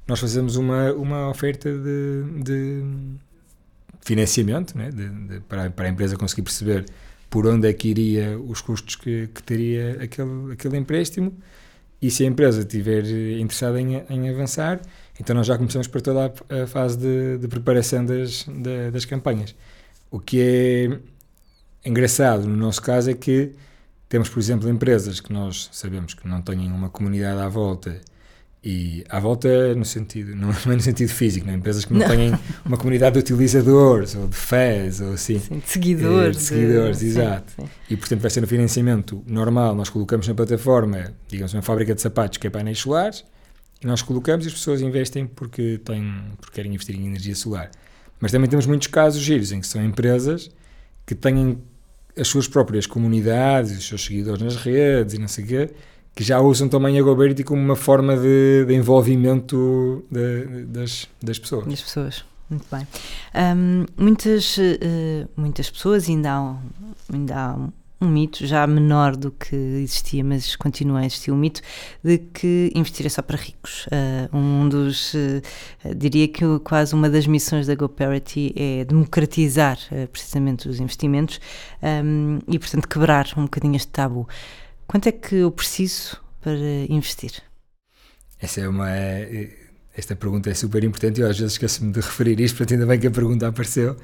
nós 0.06 0.20
fazemos 0.20 0.56
uma, 0.56 0.92
uma 0.92 1.28
oferta 1.28 1.70
de, 1.70 2.42
de 2.42 2.82
financiamento, 4.06 4.76
né, 4.76 4.90
de, 4.90 5.08
de, 5.08 5.40
para, 5.40 5.70
para 5.70 5.86
a 5.86 5.88
empresa 5.88 6.16
conseguir 6.16 6.42
perceber 6.42 6.86
por 7.28 7.46
onde 7.46 7.68
é 7.68 7.72
que 7.72 7.88
iria 7.88 8.38
os 8.38 8.60
custos 8.60 8.96
que, 8.96 9.28
que 9.28 9.42
teria 9.42 9.98
aquele, 10.02 10.52
aquele 10.52 10.76
empréstimo 10.76 11.32
e 12.00 12.10
se 12.10 12.24
a 12.24 12.26
empresa 12.26 12.60
estiver 12.60 13.04
interessada 13.38 13.80
em, 13.80 13.96
em 14.08 14.28
avançar, 14.28 14.80
então 15.18 15.34
nós 15.34 15.46
já 15.46 15.56
começamos 15.56 15.88
por 15.88 16.00
toda 16.00 16.26
a, 16.26 16.62
a 16.62 16.66
fase 16.66 16.98
de, 16.98 17.38
de 17.38 17.48
preparação 17.48 18.04
das, 18.04 18.46
das 18.92 19.04
campanhas. 19.04 19.54
O 20.10 20.20
que 20.20 20.40
é 20.40 21.88
engraçado 21.88 22.46
no 22.46 22.56
nosso 22.56 22.80
caso 22.80 23.10
é 23.10 23.14
que 23.14 23.52
Temos, 24.08 24.28
por 24.28 24.38
exemplo, 24.38 24.68
empresas 24.68 25.20
que 25.20 25.32
nós 25.32 25.68
sabemos 25.72 26.14
que 26.14 26.28
não 26.28 26.40
têm 26.40 26.70
uma 26.70 26.88
comunidade 26.88 27.40
à 27.40 27.48
volta 27.48 28.00
e 28.64 29.04
à 29.08 29.20
volta 29.20 29.74
no 29.74 29.84
sentido, 29.84 30.34
não 30.34 30.50
é 30.50 30.74
no 30.74 30.80
sentido 30.80 31.08
físico, 31.08 31.46
não 31.46 31.52
é? 31.52 31.56
empresas 31.56 31.84
que 31.84 31.92
não, 31.92 32.00
não, 32.00 32.08
têm 32.08 32.32
uma 32.64 32.76
comunidade 32.76 33.14
de 33.14 33.20
utilizadores 33.20 34.14
ou 34.16 34.26
de 34.26 34.34
fãs 34.34 35.00
ou 35.00 35.12
assim. 35.12 35.38
Sim, 35.38 35.58
de 35.58 35.68
seguidores. 35.68 36.36
Eh, 36.36 36.40
de 36.40 36.44
seguidores, 36.44 36.98
de... 36.98 37.06
exato. 37.06 37.52
Sim, 37.52 37.62
sim. 37.62 37.70
E 37.90 37.96
portanto 37.96 38.20
vai 38.20 38.30
ser 38.30 38.40
no 38.40 38.46
financiamento 38.46 39.22
normal, 39.26 39.74
nós 39.74 39.88
colocamos 39.88 40.26
na 40.26 40.34
plataforma, 40.34 41.12
digamos, 41.28 41.54
uma 41.54 41.62
fábrica 41.62 41.94
de 41.94 42.00
sapatos 42.00 42.38
que 42.38 42.46
é 42.46 42.50
painéis 42.50 42.78
solares, 42.80 43.24
e 43.82 43.86
nós 43.86 44.02
colocamos 44.02 44.46
e 44.46 44.48
as 44.48 44.54
pessoas 44.54 44.80
investem 44.80 45.26
porque, 45.26 45.80
têm, 45.84 46.12
porque 46.40 46.54
querem 46.54 46.72
investir 46.74 46.96
em 46.96 47.06
energia 47.06 47.34
solar. 47.34 47.70
Mas 48.18 48.32
também 48.32 48.48
temos 48.48 48.66
muitos 48.66 48.88
casos 48.88 49.22
giros 49.22 49.52
em 49.52 49.60
que 49.60 49.66
são 49.66 49.84
empresas 49.84 50.50
que 51.04 51.14
têm 51.14 51.58
as 52.18 52.26
suas 52.26 52.48
próprias 52.48 52.86
comunidades, 52.86 53.76
os 53.76 53.86
seus 53.86 54.04
seguidores 54.04 54.42
nas 54.42 54.56
redes 54.56 55.14
e 55.14 55.18
não 55.18 55.28
sei 55.28 55.44
o 55.44 55.46
quê, 55.46 55.70
que 56.16 56.24
já 56.24 56.40
usam 56.40 56.66
também 56.66 56.98
a 56.98 57.02
GoBerity 57.02 57.44
como 57.44 57.60
uma 57.60 57.76
forma 57.76 58.16
de, 58.16 58.64
de 58.64 58.74
envolvimento 58.74 60.02
de, 60.10 60.64
das, 60.64 61.06
das 61.22 61.38
pessoas. 61.38 61.66
Das 61.66 61.82
pessoas, 61.82 62.24
muito 62.48 62.64
bem. 62.72 62.88
Um, 63.34 63.84
muitas, 64.02 64.56
uh, 64.56 65.28
muitas 65.36 65.70
pessoas, 65.70 66.08
ainda 66.08 66.32
há, 66.32 66.56
ainda 67.12 67.36
há 67.36 67.68
um 68.00 68.08
mito 68.08 68.46
já 68.46 68.66
menor 68.66 69.14
do 69.14 69.30
que 69.30 69.54
existia, 69.54 70.24
mas 70.24 70.56
continua 70.56 71.00
a 71.00 71.06
existir 71.06 71.32
um 71.32 71.36
mito 71.36 71.60
de 72.02 72.16
que 72.16 72.72
investir 72.74 73.04
é 73.04 73.10
só 73.10 73.20
para 73.20 73.36
ricos. 73.36 73.86
Uh, 73.86 74.36
um 74.36 74.68
dos, 74.70 75.12
uh, 75.12 75.94
diria 75.94 76.28
que 76.28 76.44
quase 76.60 76.94
uma 76.94 77.10
das 77.10 77.26
missões 77.26 77.66
da 77.66 77.74
GoParity 77.74 78.54
é 78.56 78.86
democratizar 78.86 79.78
uh, 79.92 80.08
precisamente 80.08 80.66
os 80.66 80.80
investimentos 80.80 81.38
um, 81.82 82.38
e, 82.48 82.58
portanto, 82.58 82.88
quebrar 82.88 83.26
um 83.36 83.42
bocadinho 83.42 83.76
este 83.76 83.88
tabu. 83.88 84.26
Quanto 84.86 85.08
é 85.08 85.12
que 85.12 85.36
eu 85.36 85.50
preciso 85.50 86.16
para 86.40 86.52
investir? 86.88 87.42
Essa 88.40 88.60
é 88.60 88.68
uma. 88.68 88.88
Esta 89.96 90.14
pergunta 90.14 90.50
é 90.50 90.54
super 90.54 90.84
importante 90.84 91.18
e 91.18 91.22
eu 91.22 91.30
às 91.30 91.38
vezes 91.38 91.54
esqueço-me 91.54 91.90
de 91.92 92.00
referir 92.00 92.38
isto, 92.40 92.56
portanto, 92.56 92.74
ainda 92.74 92.86
bem 92.86 93.00
que 93.00 93.06
a 93.06 93.10
pergunta 93.10 93.48
apareceu, 93.48 93.96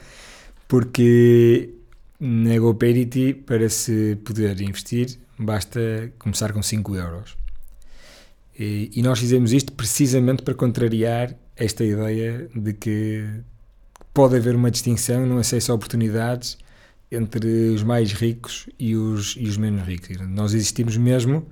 porque 0.67 1.75
na 2.19 2.59
GoParity, 2.59 3.35
para 3.35 3.69
se 3.69 4.17
poder 4.25 4.61
investir, 4.63 5.19
basta 5.39 6.13
começar 6.19 6.53
com 6.53 6.63
5 6.63 6.97
euros. 6.97 7.37
E, 8.59 8.91
e, 8.95 9.03
nós 9.03 9.19
fizemos 9.19 9.53
isto 9.53 9.73
precisamente 9.73 10.43
para 10.43 10.55
contrariar 10.55 11.35
esta 11.57 11.85
ideia 11.85 12.49
de 12.55 12.73
que 12.75 13.27
pode 14.15 14.37
haver 14.37 14.55
uma 14.55 14.71
distinção 14.71 15.27
no 15.27 15.39
acesso 15.39 15.73
a 15.73 15.75
oportunidades 15.75 16.59
entre 17.13 17.71
os 17.71 17.83
mais 17.83 18.13
ricos 18.13 18.69
e 18.79 18.97
os, 18.97 19.37
e 19.39 19.47
os 19.47 19.57
menos 19.57 19.87
ricos. 19.87 20.17
Nós 20.29 20.55
existimos 20.55 20.97
mesmo 20.97 21.47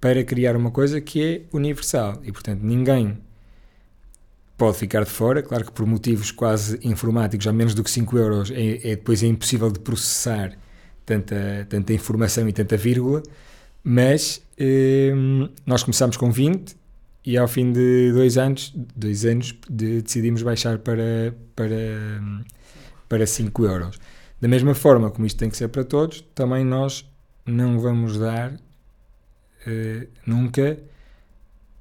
para 0.00 0.24
criar 0.24 0.56
uma 0.56 0.70
coisa 0.70 1.00
que 1.00 1.22
é 1.22 1.42
universal 1.52 2.20
e, 2.24 2.32
portanto, 2.32 2.62
ninguém 2.62 3.18
pode 4.56 4.76
ficar 4.78 5.04
de 5.04 5.10
fora. 5.10 5.42
Claro 5.42 5.64
que 5.64 5.72
por 5.72 5.86
motivos 5.86 6.30
quase 6.30 6.78
informáticos, 6.82 7.46
a 7.46 7.52
menos 7.52 7.74
do 7.74 7.82
que 7.82 7.90
5 7.90 8.18
euros, 8.18 8.50
é, 8.50 8.76
é, 8.76 8.96
depois 8.96 9.22
é 9.22 9.26
impossível 9.26 9.70
de 9.70 9.80
processar 9.80 10.56
tanta, 11.04 11.66
tanta 11.68 11.92
informação 11.92 12.48
e 12.48 12.52
tanta 12.52 12.76
vírgula, 12.76 13.22
mas 13.82 14.42
hum, 14.58 15.48
nós 15.66 15.82
começámos 15.82 16.16
com 16.16 16.30
20 16.30 16.76
e 17.24 17.36
ao 17.36 17.48
fim 17.48 17.72
de 17.72 18.12
dois 18.12 18.38
anos, 18.38 18.72
dois 18.96 19.24
anos 19.24 19.54
de, 19.68 20.02
decidimos 20.02 20.42
baixar 20.42 20.78
para, 20.78 21.34
para, 21.54 22.22
para 23.08 23.26
5 23.26 23.64
euros. 23.64 23.98
Da 24.40 24.48
mesma 24.48 24.74
forma 24.74 25.10
como 25.10 25.26
isto 25.26 25.36
tem 25.36 25.50
que 25.50 25.56
ser 25.56 25.68
para 25.68 25.84
todos, 25.84 26.24
também 26.34 26.64
nós 26.64 27.04
não 27.44 27.78
vamos 27.78 28.18
dar 28.18 28.52
uh, 28.52 30.08
nunca 30.26 30.78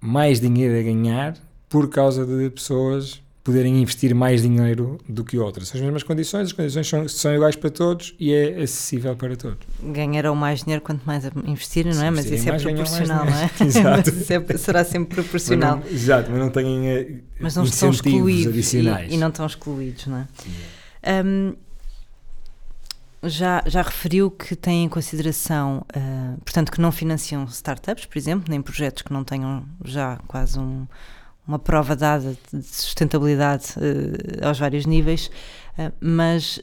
mais 0.01 0.39
dinheiro 0.39 0.77
a 0.77 0.81
ganhar 0.81 1.37
por 1.69 1.89
causa 1.89 2.25
de 2.25 2.49
pessoas 2.49 3.21
poderem 3.43 3.81
investir 3.81 4.13
mais 4.13 4.41
dinheiro 4.41 4.99
do 5.07 5.23
que 5.23 5.37
outras. 5.37 5.69
São 5.69 5.79
as 5.79 5.83
mesmas 5.83 6.03
condições, 6.03 6.47
as 6.47 6.53
condições 6.53 6.87
são, 6.87 7.07
são 7.07 7.33
iguais 7.33 7.55
para 7.55 7.69
todos 7.69 8.13
e 8.19 8.33
é 8.33 8.61
acessível 8.61 9.15
para 9.15 9.35
todos. 9.35 9.57
Ganharão 9.81 10.35
mais 10.35 10.63
dinheiro 10.63 10.83
quanto 10.83 11.03
mais 11.05 11.23
investirem, 11.45 11.93
não 11.93 12.03
é? 12.03 12.11
Mas 12.11 12.25
isso 12.25 12.47
é 12.49 12.59
proporcional, 12.59 13.25
não 13.25 13.33
é? 13.33 13.49
Exato. 13.65 14.11
mas 14.13 14.31
é, 14.31 14.57
será 14.57 14.83
sempre 14.83 15.15
proporcional. 15.15 15.77
Não, 15.77 15.87
exato, 15.87 16.29
mas 16.29 16.39
não 16.39 16.49
têm 16.49 16.67
uh, 16.67 17.19
mas 17.39 17.55
não 17.55 17.63
estão 17.63 17.89
excluídos 17.89 18.47
adicionais. 18.47 19.11
E, 19.11 19.15
e, 19.15 19.17
não 19.17 19.29
estão 19.29 19.45
excluídos, 19.45 20.05
não 20.05 20.17
é? 20.17 20.27
Um, 21.25 21.55
já, 23.23 23.63
já 23.65 23.81
referiu 23.81 24.31
que 24.31 24.55
tem 24.55 24.85
em 24.85 24.89
consideração, 24.89 25.85
uh, 25.95 26.39
portanto, 26.41 26.71
que 26.71 26.79
não 26.79 26.91
financiam 26.91 27.43
startups, 27.45 28.05
por 28.05 28.17
exemplo, 28.17 28.45
nem 28.49 28.61
projetos 28.61 29.01
que 29.01 29.11
não 29.11 29.23
tenham 29.23 29.65
já 29.83 30.17
quase 30.27 30.59
um, 30.59 30.87
uma 31.45 31.59
prova 31.59 31.95
dada 31.95 32.37
de 32.53 32.63
sustentabilidade 32.63 33.73
uh, 33.77 34.47
aos 34.47 34.57
vários 34.57 34.85
níveis, 34.85 35.29
uh, 35.77 35.91
mas 35.99 36.61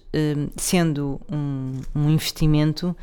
sendo 0.56 1.20
um, 1.30 1.80
um, 1.94 2.10
investimento, 2.10 2.96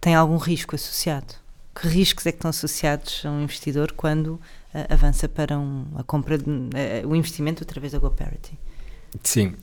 tem 0.00 0.14
algum 0.14 0.36
risco 0.36 0.74
associado. 0.74 1.34
Que 1.74 1.86
riscos 1.86 2.26
é 2.26 2.32
que 2.32 2.38
estão 2.38 2.48
associados 2.48 3.22
a 3.24 3.30
um 3.30 3.42
investidor 3.42 3.92
quando 3.92 4.40
avança 4.88 5.28
para 5.28 5.56
um, 5.56 5.86
a 5.96 6.02
compra, 6.02 6.36
de, 6.36 6.44
o 7.06 7.14
investimento 7.14 7.62
através 7.62 7.92
da 7.92 8.00
GoParity? 8.00 8.58
Sim, 9.22 9.54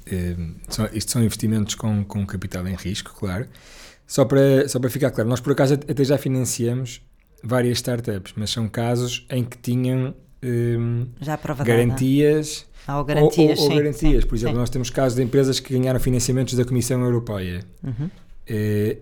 são, 0.70 0.88
isto 0.94 1.12
são 1.12 1.24
investimentos 1.24 1.76
com, 1.76 2.04
com 2.04 2.26
capital 2.26 2.68
em 2.68 2.76
risco, 2.76 3.14
claro. 3.14 3.48
Só 4.08 4.26
para, 4.26 4.68
só 4.68 4.80
para 4.80 4.90
ficar 4.90 5.12
claro, 5.12 5.30
nós 5.30 5.40
por 5.40 5.54
acaso 5.54 5.74
até 5.74 6.04
já 6.04 6.18
financiamos 6.18 7.02
várias 7.44 7.78
startups, 7.78 8.34
mas 8.36 8.52
são 8.52 8.68
casos 8.68 9.26
em 9.30 9.44
que 9.44 9.58
tinham 9.58 10.14
um, 10.44 11.08
Já 11.20 11.40
garantias. 11.64 12.66
Ah, 12.88 13.00
ou 13.00 13.04
garantias, 13.04 13.60
ou, 13.60 13.66
ou, 13.66 13.72
sim, 13.72 13.78
garantias. 13.78 14.24
Sim, 14.24 14.30
Por 14.30 14.36
exemplo, 14.36 14.56
sim. 14.56 14.60
nós 14.60 14.70
temos 14.70 14.90
casos 14.92 15.16
de 15.16 15.24
empresas 15.24 15.60
que 15.60 15.78
ganharam 15.78 16.00
financiamentos 16.00 16.54
da 16.54 16.64
Comissão 16.64 17.02
Europeia. 17.02 17.62
Uhum. 17.84 18.06
Uh, 18.06 19.02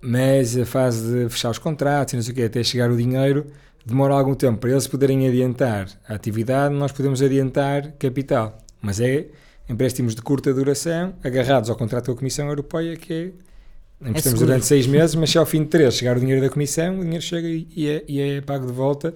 mas 0.00 0.56
a 0.56 0.64
fase 0.64 1.24
de 1.24 1.28
fechar 1.30 1.50
os 1.50 1.58
contratos 1.58 2.12
e 2.12 2.16
não 2.16 2.22
sei 2.22 2.32
o 2.32 2.34
quê, 2.36 2.42
até 2.42 2.62
chegar 2.62 2.90
o 2.90 2.96
dinheiro, 2.96 3.46
demora 3.84 4.14
algum 4.14 4.34
tempo. 4.34 4.58
Para 4.58 4.70
eles 4.70 4.86
poderem 4.86 5.26
adiantar 5.26 5.88
a 6.06 6.14
atividade, 6.14 6.74
nós 6.74 6.92
podemos 6.92 7.22
adiantar 7.22 7.92
capital. 7.92 8.58
Mas 8.80 9.00
é 9.00 9.26
empréstimos 9.68 10.14
de 10.14 10.22
curta 10.22 10.52
duração, 10.52 11.14
agarrados 11.22 11.70
ao 11.70 11.76
contrato 11.76 12.12
da 12.12 12.18
Comissão 12.18 12.46
Europeia, 12.48 12.96
que 12.96 13.12
é 13.12 14.08
emprestamos 14.08 14.42
é 14.42 14.44
durante 14.44 14.66
seis 14.66 14.86
meses, 14.86 15.14
mas 15.14 15.30
se 15.30 15.38
ao 15.38 15.46
fim 15.46 15.62
de 15.62 15.68
três 15.68 15.94
chegar 15.94 16.16
o 16.16 16.20
dinheiro 16.20 16.40
da 16.40 16.50
Comissão, 16.50 16.98
o 16.98 17.02
dinheiro 17.02 17.22
chega 17.22 17.48
e 17.48 17.88
é, 17.88 18.04
e 18.06 18.20
é 18.20 18.40
pago 18.40 18.66
de 18.66 18.72
volta 18.72 19.14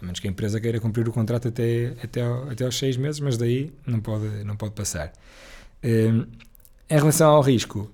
a 0.00 0.04
menos 0.04 0.20
que 0.20 0.28
a 0.28 0.30
empresa 0.30 0.60
queira 0.60 0.80
cumprir 0.80 1.08
o 1.08 1.12
contrato 1.12 1.48
até, 1.48 1.94
até, 2.02 2.22
até 2.22 2.64
aos 2.64 2.78
seis 2.78 2.96
meses, 2.96 3.20
mas 3.20 3.36
daí 3.36 3.72
não 3.84 4.00
pode, 4.00 4.44
não 4.44 4.56
pode 4.56 4.74
passar. 4.74 5.12
Um, 5.82 6.26
em 6.88 6.96
relação 6.96 7.30
ao 7.30 7.42
risco, 7.42 7.92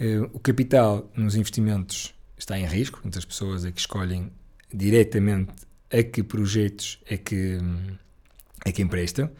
um, 0.00 0.24
o 0.32 0.40
capital 0.40 1.08
nos 1.14 1.36
investimentos 1.36 2.12
está 2.36 2.58
em 2.58 2.66
risco, 2.66 3.00
muitas 3.02 3.24
pessoas 3.24 3.64
é 3.64 3.70
que 3.70 3.80
escolhem 3.80 4.30
diretamente 4.74 5.52
a 5.90 6.02
que 6.02 6.22
projetos 6.22 6.98
é 7.08 7.16
que, 7.16 7.58
é 8.64 8.72
que 8.72 8.82
emprestam. 8.82 9.30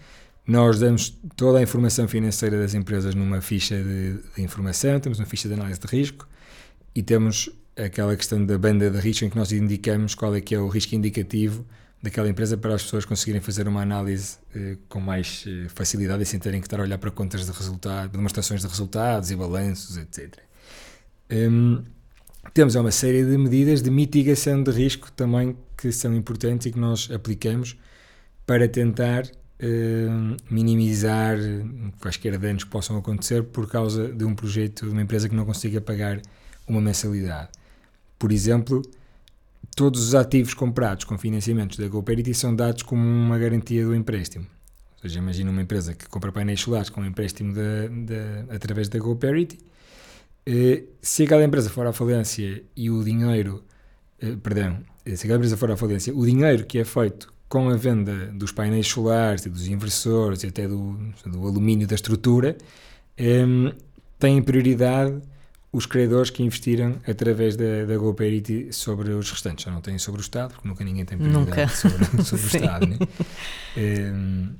Nós 0.46 0.78
damos 0.78 1.10
toda 1.34 1.58
a 1.58 1.62
informação 1.62 2.06
financeira 2.06 2.58
das 2.58 2.72
empresas 2.72 3.14
numa 3.14 3.40
ficha 3.40 3.76
de, 3.82 4.14
de, 4.36 4.42
informação, 4.42 5.00
temos 5.00 5.18
uma 5.18 5.26
ficha 5.26 5.48
de 5.48 5.54
análise 5.54 5.80
de 5.80 5.86
risco 5.88 6.28
e 6.94 7.02
temos 7.02 7.50
aquela 7.76 8.14
questão 8.16 8.44
da 8.44 8.56
banda 8.56 8.88
de 8.88 8.98
risco 8.98 9.24
em 9.24 9.30
que 9.30 9.36
nós 9.36 9.50
indicamos 9.50 10.14
qual 10.14 10.34
é 10.36 10.40
que 10.40 10.54
é 10.54 10.58
o 10.58 10.68
risco 10.68 10.94
indicativo 10.94 11.66
daquela 12.00 12.28
empresa 12.28 12.56
para 12.56 12.74
as 12.74 12.82
pessoas 12.84 13.04
conseguirem 13.04 13.40
fazer 13.40 13.66
uma 13.66 13.82
análise 13.82 14.38
eh, 14.54 14.76
com 14.88 15.00
mais 15.00 15.44
eh, 15.48 15.68
facilidade 15.68 16.22
e 16.22 16.26
sem 16.26 16.38
terem 16.38 16.60
que 16.60 16.66
estar 16.66 16.78
a 16.78 16.84
olhar 16.84 16.98
para 16.98 17.10
contas 17.10 17.44
de 17.44 17.50
resultados, 17.50 18.12
demonstrações 18.12 18.60
de 18.60 18.68
resultados 18.68 19.32
e 19.32 19.36
balanços, 19.36 19.96
etc. 19.96 20.38
Um, 21.28 21.82
temos 22.54 22.76
uma 22.76 22.92
série 22.92 23.24
de 23.24 23.36
medidas 23.36 23.82
de 23.82 23.90
mitigação 23.90 24.62
de 24.62 24.70
risco 24.70 25.10
também 25.10 25.56
que 25.76 25.90
são 25.90 26.14
importantes 26.14 26.66
e 26.66 26.72
que 26.72 26.78
nós 26.78 27.10
aplicamos 27.12 27.76
para 28.46 28.68
tentar 28.68 29.24
uh, 29.62 30.36
minimizar 30.50 31.36
quaisquer 32.00 32.38
danos 32.38 32.64
que 32.64 32.70
possam 32.70 32.96
acontecer 32.96 33.42
por 33.42 33.68
causa 33.68 34.08
de 34.08 34.24
um 34.24 34.34
projeto 34.34 34.86
de 34.86 34.92
uma 34.92 35.02
empresa 35.02 35.28
que 35.28 35.34
não 35.34 35.44
consiga 35.44 35.80
pagar 35.80 36.20
uma 36.66 36.80
mensalidade. 36.80 37.50
Por 38.18 38.32
exemplo, 38.32 38.82
todos 39.74 40.08
os 40.08 40.14
ativos 40.14 40.54
comprados 40.54 41.04
com 41.04 41.18
financiamentos 41.18 41.78
da 41.78 41.86
GoParity 41.88 42.34
são 42.34 42.54
dados 42.54 42.82
como 42.82 43.02
uma 43.02 43.38
garantia 43.38 43.84
do 43.84 43.94
empréstimo. 43.94 44.46
Ou 44.96 45.02
seja, 45.02 45.18
imagina 45.18 45.50
uma 45.50 45.62
empresa 45.62 45.94
que 45.94 46.06
compra 46.08 46.32
painéis 46.32 46.60
solares 46.60 46.90
com 46.90 47.00
um 47.00 47.06
empréstimo 47.06 47.54
através 48.48 48.88
da 48.88 48.98
GoParity. 48.98 49.58
Eh, 50.46 50.84
se 51.02 51.24
aquela 51.24 51.44
empresa 51.44 51.68
for 51.68 51.86
à 51.86 51.92
falência 51.92 52.62
e 52.76 52.88
o 52.88 53.02
dinheiro, 53.02 53.64
eh, 54.20 54.36
perdão, 54.42 54.78
eh, 55.04 55.16
se 55.16 55.26
aquela 55.26 55.38
empresa 55.38 55.56
for 55.56 55.70
à 55.70 55.76
falência, 55.76 56.14
o 56.14 56.24
dinheiro 56.24 56.64
que 56.64 56.78
é 56.78 56.84
feito 56.84 57.32
com 57.48 57.68
a 57.68 57.76
venda 57.76 58.26
dos 58.32 58.52
painéis 58.52 58.88
solares 58.88 59.46
e 59.46 59.50
dos 59.50 59.66
inversores 59.68 60.42
e 60.42 60.48
até 60.48 60.66
do, 60.66 60.98
do 61.24 61.46
alumínio 61.46 61.86
da 61.86 61.94
estrutura, 61.94 62.56
tem 64.18 64.42
prioridade 64.42 65.20
os 65.72 65.84
credores 65.84 66.30
que 66.30 66.42
investiram 66.42 66.96
através 67.06 67.54
da, 67.54 67.84
da 67.86 67.96
GoParity 67.98 68.72
sobre 68.72 69.10
os 69.12 69.30
restantes. 69.30 69.64
Já 69.64 69.70
não 69.70 69.82
têm 69.82 69.98
sobre 69.98 70.20
o 70.20 70.22
Estado, 70.22 70.54
porque 70.54 70.66
nunca 70.66 70.82
ninguém 70.82 71.04
tem 71.04 71.18
prioridade 71.18 71.76
sobre, 71.76 72.06
sobre 72.24 72.44
o 72.44 72.48
Estado. 72.48 72.86
Né? 72.86 72.98
Um, 73.76 74.54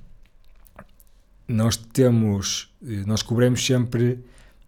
nós 1.49 1.77
temos, 1.77 2.71
nós 3.07 3.23
cobramos 3.23 3.65
sempre 3.65 4.19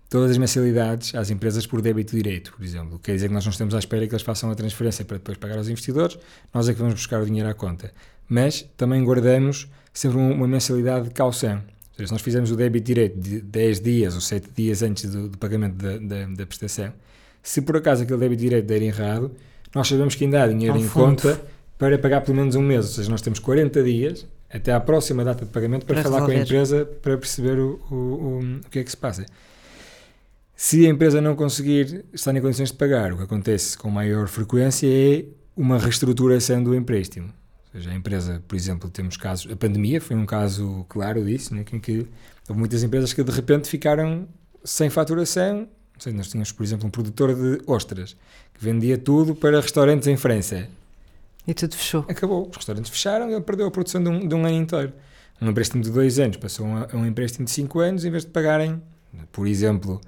todas 0.09 0.31
as 0.31 0.38
mensalidades 0.38 1.14
às 1.14 1.31
empresas 1.31 1.66
por 1.66 1.83
débito 1.83 2.16
direito, 2.16 2.53
por 2.53 2.64
exemplo. 2.64 2.99
Quer 2.99 3.14
dizer 3.14 3.29
que 3.29 3.35
nós 3.35 3.44
não 3.44 3.53
estamos 3.53 3.75
à 3.75 3.79
espera 3.79 4.07
que 4.07 4.14
eles 4.14 4.23
façam 4.23 4.51
a 4.51 4.55
transferência 4.55 5.05
para 5.05 5.18
depois 5.18 5.37
pagar 5.37 5.59
aos 5.59 5.68
investidores, 5.68 6.18
nós 6.53 6.68
é 6.68 6.73
que 6.73 6.79
vamos 6.79 6.94
buscar 6.94 7.21
o 7.21 7.27
dinheiro 7.27 7.49
à 7.49 7.55
conta. 7.55 7.92
Mas 8.29 8.62
também 8.77 9.03
guardamos 9.05 9.68
sempre 9.92 10.18
uma 10.18 10.47
mensalidade 10.47 11.09
de 11.09 11.14
caução. 11.14 11.62
Seja, 11.97 12.07
se 12.07 12.12
nós 12.12 12.23
fizermos 12.23 12.51
o 12.51 12.57
débito 12.57 12.87
direito 12.87 13.18
de 13.18 13.40
10 13.40 13.81
dias 13.81 14.14
ou 14.14 14.21
7 14.21 14.49
dias 14.57 14.83
antes 14.83 15.11
do, 15.11 15.29
do 15.29 15.38
pagamento 15.38 15.75
da, 15.75 15.99
da, 15.99 16.27
da, 16.27 16.47
prestação, 16.47 16.92
se 17.42 17.61
por 17.61 17.77
acaso 17.77 18.05
aquele 18.05 18.18
débito 18.18 18.42
direito 18.42 18.66
der 18.66 18.83
errado, 18.83 19.33
nós 19.75 19.88
sabemos 19.88 20.14
que 20.14 20.25
ainda 20.25 20.42
há 20.42 20.47
dinheiro 20.47 20.75
Ao 20.75 20.81
em 20.81 20.85
fundo. 20.85 21.23
conta 21.23 21.40
para 21.77 21.99
pagar 21.99 22.21
pelo 22.23 22.37
menos 22.37 22.55
um 22.55 22.62
mês. 22.62 22.87
Ou 22.87 22.92
seja, 22.92 23.11
nós 23.11 23.21
temos 23.21 23.38
40 23.38 23.83
dias 23.83 24.27
até 24.51 24.73
à 24.73 24.81
próxima 24.81 25.25
data 25.25 25.44
de 25.44 25.51
pagamento 25.51 25.85
para, 25.85 25.97
para 25.97 26.03
falar 26.05 26.16
resolver. 26.21 26.35
com 26.35 26.40
a 26.40 26.42
empresa 26.44 26.88
para 27.03 27.18
perceber 27.18 27.59
o, 27.59 27.81
o, 27.90 27.94
o, 27.94 28.40
o 28.64 28.71
que 28.71 28.79
é 28.79 28.85
que 28.85 28.90
se 28.90 28.97
passa. 28.97 29.27
Se 30.61 30.85
a 30.85 30.90
empresa 30.90 31.21
não 31.21 31.37
conseguir 31.37 32.05
estar 32.12 32.35
em 32.35 32.40
condições 32.40 32.73
de 32.73 32.77
pagar, 32.77 33.12
o 33.12 33.16
que 33.16 33.23
acontece 33.23 33.79
com 33.79 33.88
maior 33.88 34.27
frequência 34.27 34.88
é 34.88 35.25
uma 35.57 35.79
reestruturação 35.79 36.61
do 36.64 36.75
empréstimo. 36.75 37.29
Ou 37.29 37.81
seja, 37.81 37.92
a 37.92 37.94
empresa, 37.94 38.42
por 38.49 38.57
exemplo, 38.57 38.90
temos 38.90 39.16
casos, 39.16 39.53
a 39.53 39.55
pandemia 39.55 40.01
foi 40.01 40.16
um 40.16 40.27
caso 40.27 40.85
claro 40.88 41.25
disso, 41.25 41.55
né, 41.55 41.64
em 41.73 41.79
que 41.79 42.09
houve 42.49 42.59
muitas 42.59 42.83
empresas 42.83 43.12
que 43.12 43.23
de 43.23 43.31
repente 43.31 43.68
ficaram 43.68 44.27
sem 44.64 44.90
faturação. 44.90 45.68
Sei, 45.97 46.12
nós 46.12 46.27
tínhamos, 46.27 46.51
por 46.51 46.64
exemplo, 46.64 46.88
um 46.88 46.90
produtor 46.90 47.37
de 47.37 47.62
ostras 47.64 48.16
que 48.53 48.64
vendia 48.64 48.99
tudo 48.99 49.37
para 49.37 49.61
restaurantes 49.61 50.09
em 50.09 50.16
França. 50.16 50.66
E 51.47 51.55
tudo 51.55 51.77
fechou. 51.77 52.05
Acabou. 52.09 52.49
Os 52.51 52.57
restaurantes 52.57 52.90
fecharam 52.90 53.31
e 53.31 53.35
ele 53.35 53.42
perdeu 53.42 53.68
a 53.68 53.71
produção 53.71 54.03
de 54.03 54.09
um, 54.09 54.27
de 54.27 54.35
um 54.35 54.44
ano 54.44 54.57
inteiro. 54.57 54.92
Um 55.40 55.51
empréstimo 55.51 55.85
de 55.85 55.90
dois 55.92 56.18
anos 56.18 56.37
passou 56.37 56.66
a 56.66 56.88
um, 56.97 57.03
um 57.03 57.07
empréstimo 57.07 57.44
de 57.44 57.53
cinco 57.53 57.79
anos, 57.79 58.05
em 58.05 58.11
vez 58.11 58.25
de 58.25 58.33
pagarem, 58.33 58.83
por 59.31 59.47
exemplo, 59.47 60.01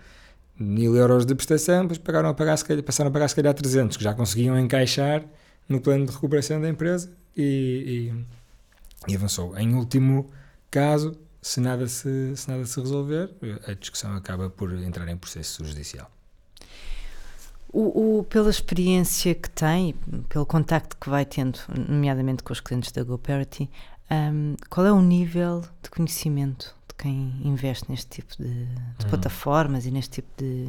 mil 0.61 0.95
euros 0.95 1.25
de 1.25 1.35
prestação, 1.35 1.83
depois 1.83 1.99
pagaram 1.99 2.29
a 2.29 2.35
pagar, 2.35 2.59
passaram 2.85 3.09
a 3.09 3.13
pagar 3.13 3.29
se 3.29 3.35
calhar 3.35 3.55
300, 3.55 3.97
que 3.97 4.05
já 4.05 4.13
conseguiam 4.13 4.59
encaixar 4.59 5.25
no 5.67 5.81
plano 5.81 6.05
de 6.05 6.13
recuperação 6.13 6.61
da 6.61 6.69
empresa 6.69 7.11
e, 7.35 8.13
e, 9.09 9.13
e 9.13 9.17
avançou. 9.17 9.57
Em 9.57 9.75
último 9.75 10.31
caso, 10.71 11.17
se 11.41 11.61
nada 11.61 11.89
se, 11.89 12.37
se 12.37 12.49
nada 12.49 12.67
se 12.67 12.79
resolver, 12.79 13.31
a 13.67 13.73
discussão 13.73 14.15
acaba 14.15 14.51
por 14.51 14.73
entrar 14.75 15.09
em 15.09 15.17
processo 15.17 15.65
judicial. 15.65 16.11
O, 17.73 18.19
o, 18.19 18.25
pela 18.25 18.51
experiência 18.51 19.35
que 19.35 19.49
tem, 19.49 19.95
pelo 20.29 20.45
contacto 20.45 20.97
que 20.97 21.09
vai 21.09 21.25
tendo, 21.25 21.59
nomeadamente 21.89 22.43
com 22.43 22.53
os 22.53 22.61
clientes 22.61 22.91
da 22.93 23.03
GoParity, 23.03 23.71
um, 24.11 24.57
qual 24.69 24.85
é 24.85 24.93
o 24.93 25.01
nível 25.01 25.63
de 25.81 25.89
conhecimento 25.89 26.75
quem 27.01 27.41
investe 27.45 27.91
neste 27.91 28.09
tipo 28.09 28.37
de, 28.37 28.67
de 28.67 29.07
hum. 29.07 29.09
plataformas 29.09 29.87
e 29.87 29.91
neste 29.91 30.23
tipo 30.23 30.29
de, 30.37 30.69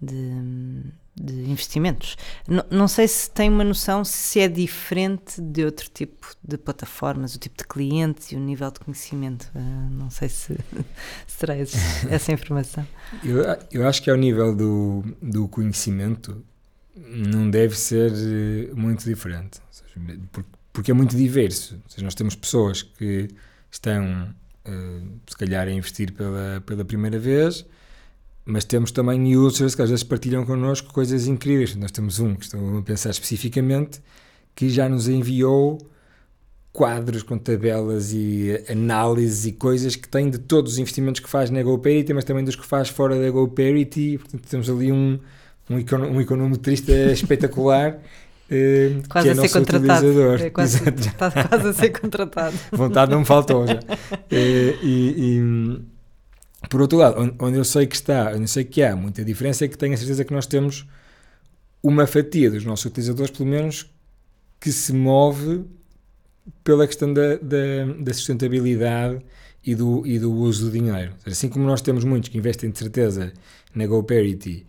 de, 0.00 0.82
de 1.14 1.50
investimentos. 1.50 2.16
Não, 2.48 2.64
não, 2.70 2.88
sei 2.88 3.06
se 3.06 3.30
tem 3.30 3.48
uma 3.48 3.62
noção 3.62 4.04
se 4.04 4.40
é 4.40 4.48
diferente 4.48 5.40
de 5.40 5.64
outro 5.64 5.88
tipo 5.88 6.34
de 6.42 6.58
plataformas, 6.58 7.34
o 7.34 7.38
tipo 7.38 7.56
de 7.58 7.68
clientes 7.68 8.32
e 8.32 8.36
o 8.36 8.40
nível 8.40 8.70
de 8.70 8.80
conhecimento. 8.80 9.50
Uh, 9.54 9.90
não 9.90 10.10
sei 10.10 10.28
se, 10.28 10.56
se 11.26 11.52
esse, 11.52 11.78
essa 12.10 12.32
informação. 12.32 12.86
Eu, 13.22 13.38
eu 13.70 13.86
acho 13.86 14.02
que 14.02 14.10
ao 14.10 14.16
nível 14.16 14.54
do, 14.54 15.04
do 15.22 15.46
conhecimento 15.48 16.44
não 16.94 17.48
deve 17.48 17.76
ser 17.76 18.12
eh, 18.12 18.74
muito 18.74 19.04
diferente, 19.04 19.60
seja, 19.70 19.94
porque 20.72 20.90
é 20.90 20.94
muito 20.94 21.16
diverso. 21.16 21.80
Seja, 21.88 22.04
nós 22.04 22.14
temos 22.14 22.34
pessoas 22.34 22.82
que 22.82 23.28
estão, 23.70 24.34
uh, 24.66 25.20
se 25.26 25.36
calhar, 25.36 25.68
a 25.68 25.70
investir 25.70 26.12
pela, 26.12 26.62
pela 26.66 26.84
primeira 26.84 27.18
vez 27.18 27.64
mas 28.44 28.64
temos 28.64 28.90
também 28.90 29.36
users 29.36 29.74
que 29.74 29.82
às 29.82 29.90
vezes 29.90 30.02
partilham 30.02 30.44
connosco 30.44 30.92
coisas 30.92 31.26
incríveis. 31.26 31.76
Nós 31.76 31.92
temos 31.92 32.18
um 32.18 32.34
que 32.34 32.44
estou 32.44 32.78
a 32.78 32.82
pensar 32.82 33.10
especificamente 33.10 34.00
que 34.54 34.68
já 34.68 34.88
nos 34.88 35.08
enviou 35.08 35.78
quadros 36.72 37.22
com 37.22 37.38
tabelas 37.38 38.12
e 38.12 38.64
análises 38.68 39.46
e 39.46 39.52
coisas 39.52 39.94
que 39.94 40.08
tem 40.08 40.28
de 40.30 40.38
todos 40.38 40.72
os 40.72 40.78
investimentos 40.78 41.20
que 41.20 41.28
faz 41.28 41.50
na 41.50 41.62
GoParity, 41.62 42.12
mas 42.12 42.24
também 42.24 42.44
dos 42.44 42.56
que 42.56 42.66
faz 42.66 42.88
fora 42.88 43.20
da 43.20 43.30
GoParity. 43.30 44.18
Portanto, 44.18 44.48
temos 44.48 44.68
ali 44.68 44.90
um, 44.90 45.18
um, 45.70 45.76
um 46.10 46.20
econometrista 46.20 46.92
espetacular. 47.12 48.00
Uh, 48.52 49.08
quase 49.08 49.28
é 49.28 49.32
a 49.32 49.34
ser 49.34 49.48
contratado. 49.48 50.34
É 50.36 50.50
quase, 50.50 50.88
está 50.88 51.30
quase 51.48 51.68
a 51.68 51.72
ser 51.72 51.88
contratado. 51.90 52.58
Vontade 52.70 53.10
não 53.10 53.20
me 53.20 53.24
faltou 53.24 53.66
já. 53.66 53.78
Uh, 53.78 54.26
e, 54.30 55.14
e 55.16 55.82
por 56.68 56.82
outro 56.82 56.98
lado, 56.98 57.34
onde 57.38 57.56
eu 57.56 57.64
sei 57.64 57.86
que 57.86 57.96
está, 57.96 58.30
onde 58.30 58.42
eu 58.42 58.48
sei 58.48 58.64
que 58.64 58.82
há 58.82 58.94
muita 58.94 59.24
diferença, 59.24 59.64
é 59.64 59.68
que 59.68 59.78
tenho 59.78 59.94
a 59.94 59.96
certeza 59.96 60.22
que 60.22 60.34
nós 60.34 60.46
temos 60.46 60.86
uma 61.82 62.06
fatia 62.06 62.50
dos 62.50 62.64
nossos 62.64 62.84
utilizadores, 62.84 63.30
pelo 63.30 63.48
menos, 63.48 63.90
que 64.60 64.70
se 64.70 64.92
move 64.92 65.64
pela 66.62 66.86
questão 66.86 67.12
da, 67.12 67.36
da, 67.36 67.84
da 68.00 68.12
sustentabilidade 68.12 69.24
e 69.64 69.74
do, 69.74 70.06
e 70.06 70.18
do 70.18 70.30
uso 70.30 70.66
do 70.66 70.72
dinheiro. 70.72 71.14
Assim 71.24 71.48
como 71.48 71.64
nós 71.64 71.80
temos 71.80 72.04
muitos 72.04 72.28
que 72.28 72.36
investem 72.36 72.70
de 72.70 72.78
certeza 72.78 73.32
na 73.74 73.86
GoParity 73.86 74.66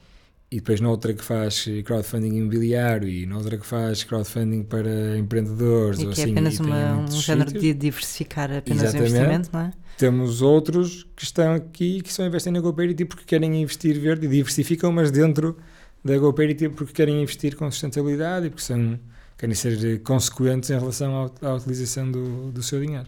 e 0.54 0.58
depois 0.58 0.80
noutra 0.80 1.16
que 1.16 1.24
faz 1.24 1.66
crowdfunding 1.84 2.38
imobiliário 2.38 3.10
e 3.10 3.26
noutra 3.26 3.58
que 3.58 3.66
faz 3.66 4.04
crowdfunding 4.04 4.62
para 4.62 5.18
empreendedores. 5.18 6.00
E 6.00 6.06
que 6.06 6.22
é 6.22 6.24
assim, 6.24 6.32
apenas 6.32 6.60
uma, 6.60 6.98
um 6.98 7.12
género 7.12 7.52
de 7.52 7.74
diversificar 7.74 8.52
apenas 8.54 8.84
Exatamente. 8.84 9.12
o 9.12 9.16
investimento, 9.16 9.50
não 9.52 9.60
é? 9.62 9.74
Temos 9.98 10.44
outros 10.44 11.08
que 11.16 11.24
estão 11.24 11.56
aqui 11.56 12.02
que 12.02 12.14
só 12.14 12.24
investem 12.24 12.54
na 12.54 12.60
GoParity 12.62 13.04
porque 13.04 13.24
querem 13.26 13.64
investir 13.64 14.00
verde 14.00 14.28
e 14.28 14.30
diversificam, 14.30 14.92
mas 14.92 15.10
dentro 15.10 15.58
da 16.06 16.16
GoParity 16.20 16.70
porque 16.70 16.94
querem 16.94 17.24
investir 17.24 17.56
com 17.56 17.70
sustentabilidade 17.72 18.46
e 18.46 18.50
porque 18.52 18.64
são, 18.64 19.00
querem 19.36 19.56
ser 19.56 20.04
consequentes 20.04 20.70
em 20.70 20.78
relação 20.78 21.32
à, 21.42 21.48
à 21.48 21.56
utilização 21.56 22.12
do, 22.12 22.52
do 22.52 22.62
seu 22.62 22.80
dinheiro. 22.80 23.08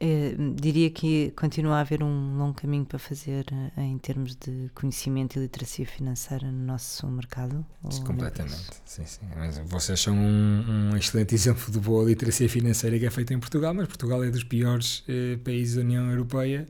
Eh, 0.00 0.34
diria 0.54 0.90
que 0.90 1.32
continua 1.36 1.76
a 1.76 1.80
haver 1.80 2.02
um 2.02 2.36
longo 2.36 2.54
caminho 2.54 2.84
para 2.84 2.98
fazer 2.98 3.46
uh, 3.52 3.80
em 3.80 3.96
termos 3.98 4.34
de 4.36 4.70
conhecimento 4.74 5.38
e 5.38 5.42
literacia 5.42 5.86
financeira 5.86 6.50
no 6.50 6.64
nosso 6.64 7.06
mercado? 7.08 7.64
Completamente. 8.04 8.82
Sim, 8.84 9.04
sim. 9.04 9.20
Mas 9.36 9.58
vocês 9.64 10.00
são 10.00 10.14
um, 10.14 10.90
um, 10.92 10.96
excelente 10.96 11.34
exemplo 11.34 11.70
de 11.70 11.78
boa 11.78 12.04
literacia 12.04 12.48
financeira 12.48 12.98
que 12.98 13.06
é 13.06 13.10
feita 13.10 13.32
em 13.34 13.38
Portugal, 13.38 13.72
mas 13.72 13.86
Portugal 13.86 14.22
é 14.22 14.30
dos 14.30 14.44
piores 14.44 15.00
uh, 15.00 15.38
países 15.44 15.76
da 15.76 15.80
União 15.82 16.10
Europeia 16.10 16.66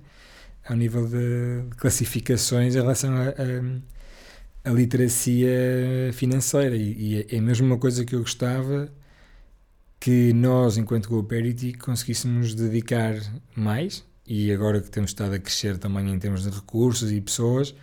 ao 0.66 0.76
nível 0.76 1.06
de 1.06 1.64
classificações 1.76 2.74
em 2.74 2.78
relação 2.78 3.14
a, 3.14 3.28
a, 4.64 4.70
a 4.70 4.72
literacia 4.72 6.12
financeira. 6.12 6.76
E, 6.76 7.26
e 7.30 7.36
é 7.36 7.40
mesmo 7.40 7.66
uma 7.66 7.78
coisa 7.78 8.04
que 8.04 8.14
eu 8.14 8.20
gostava 8.20 8.90
que 10.04 10.34
nós, 10.34 10.76
enquanto 10.76 11.08
GoParity, 11.08 11.72
conseguíssemos 11.72 12.54
dedicar 12.54 13.14
mais 13.56 14.04
e 14.26 14.52
agora 14.52 14.82
que 14.82 14.90
temos 14.90 15.12
estado 15.12 15.32
a 15.32 15.38
crescer 15.38 15.78
também 15.78 16.12
em 16.12 16.18
termos 16.18 16.42
de 16.42 16.50
recursos 16.50 17.10
e 17.10 17.22
pessoas, 17.22 17.74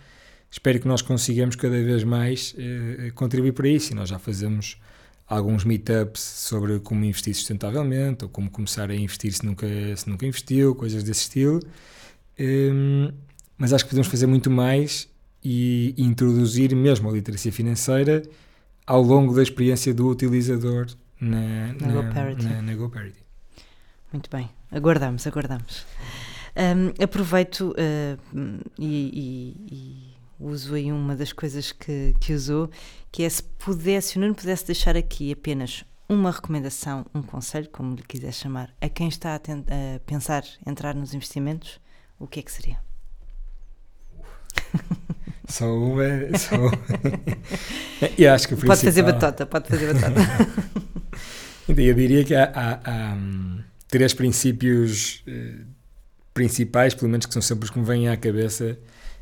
espero 0.48 0.78
que 0.78 0.86
nós 0.86 1.02
consigamos 1.02 1.56
cada 1.56 1.82
vez 1.82 2.04
mais 2.04 2.54
eh, 2.56 3.10
contribuir 3.16 3.50
para 3.50 3.66
isso. 3.66 3.90
E 3.90 3.96
nós 3.96 4.08
já 4.08 4.20
fazemos 4.20 4.80
alguns 5.26 5.64
meetups 5.64 6.22
sobre 6.22 6.78
como 6.78 7.04
investir 7.04 7.34
sustentavelmente 7.34 8.22
ou 8.22 8.30
como 8.30 8.48
começar 8.48 8.88
a 8.88 8.94
investir 8.94 9.32
se 9.32 9.44
nunca, 9.44 9.66
se 9.96 10.08
nunca 10.08 10.24
investiu, 10.24 10.76
coisas 10.76 11.02
desse 11.02 11.22
estilo. 11.22 11.58
Um, 12.38 13.10
mas 13.58 13.72
acho 13.72 13.82
que 13.82 13.90
podemos 13.90 14.06
fazer 14.06 14.28
muito 14.28 14.48
mais 14.48 15.08
e 15.42 15.92
introduzir 15.98 16.72
mesmo 16.76 17.10
a 17.10 17.12
literacia 17.12 17.50
financeira 17.50 18.22
ao 18.86 19.02
longo 19.02 19.34
da 19.34 19.42
experiência 19.42 19.92
do 19.92 20.06
utilizador 20.06 20.86
na, 21.22 21.72
na, 21.74 21.86
na, 21.86 21.92
GoParity. 21.92 22.44
Na, 22.44 22.62
na. 22.62 23.12
Muito 24.12 24.28
bem, 24.28 24.50
aguardamos, 24.70 25.26
aguardamos. 25.26 25.86
Um, 26.56 27.02
aproveito 27.02 27.70
uh, 27.70 28.60
e, 28.78 28.86
e, 29.14 29.74
e, 29.74 30.14
uso 30.38 30.74
aí 30.74 30.92
uma 30.92 31.14
das 31.14 31.32
coisas 31.32 31.70
que, 31.72 32.14
que 32.20 32.34
usou, 32.34 32.68
que 33.10 33.22
é 33.22 33.30
se 33.30 33.42
pudesse, 33.42 34.18
o 34.18 34.20
não 34.20 34.34
pudesse 34.34 34.66
deixar 34.66 34.96
aqui 34.96 35.32
apenas 35.32 35.84
uma 36.08 36.30
recomendação, 36.30 37.06
um 37.14 37.22
conselho, 37.22 37.70
como 37.70 37.94
lhe 37.94 38.02
quiser 38.02 38.32
chamar, 38.32 38.74
a 38.80 38.88
quem 38.88 39.08
está 39.08 39.34
a, 39.34 39.36
a 39.36 40.00
pensar 40.00 40.44
entrar 40.66 40.94
nos 40.94 41.14
investimentos, 41.14 41.80
o 42.18 42.26
que 42.26 42.40
é 42.40 42.42
que 42.42 42.52
seria? 42.52 42.78
Só 45.48 45.66
uma. 45.72 46.04
Só... 46.38 46.56
e 48.18 48.26
acho 48.26 48.48
que 48.48 48.54
o 48.54 48.56
principal... 48.56 48.76
Pode 48.76 48.84
fazer 48.84 49.02
batota, 49.02 49.46
pode 49.46 49.68
fazer 49.68 49.94
batota. 49.94 50.81
Então, 51.68 51.84
eu 51.84 51.94
diria 51.94 52.24
que 52.24 52.34
há, 52.34 52.44
há, 52.54 52.80
há 52.84 53.14
hum, 53.14 53.62
três 53.88 54.12
princípios 54.14 55.22
eh, 55.26 55.58
principais, 56.34 56.94
pelo 56.94 57.10
menos 57.10 57.26
que 57.26 57.32
são 57.32 57.42
sempre 57.42 57.64
os 57.64 57.70
que 57.70 57.78
me 57.78 57.84
vêm 57.84 58.08
à 58.08 58.16
cabeça 58.16 58.78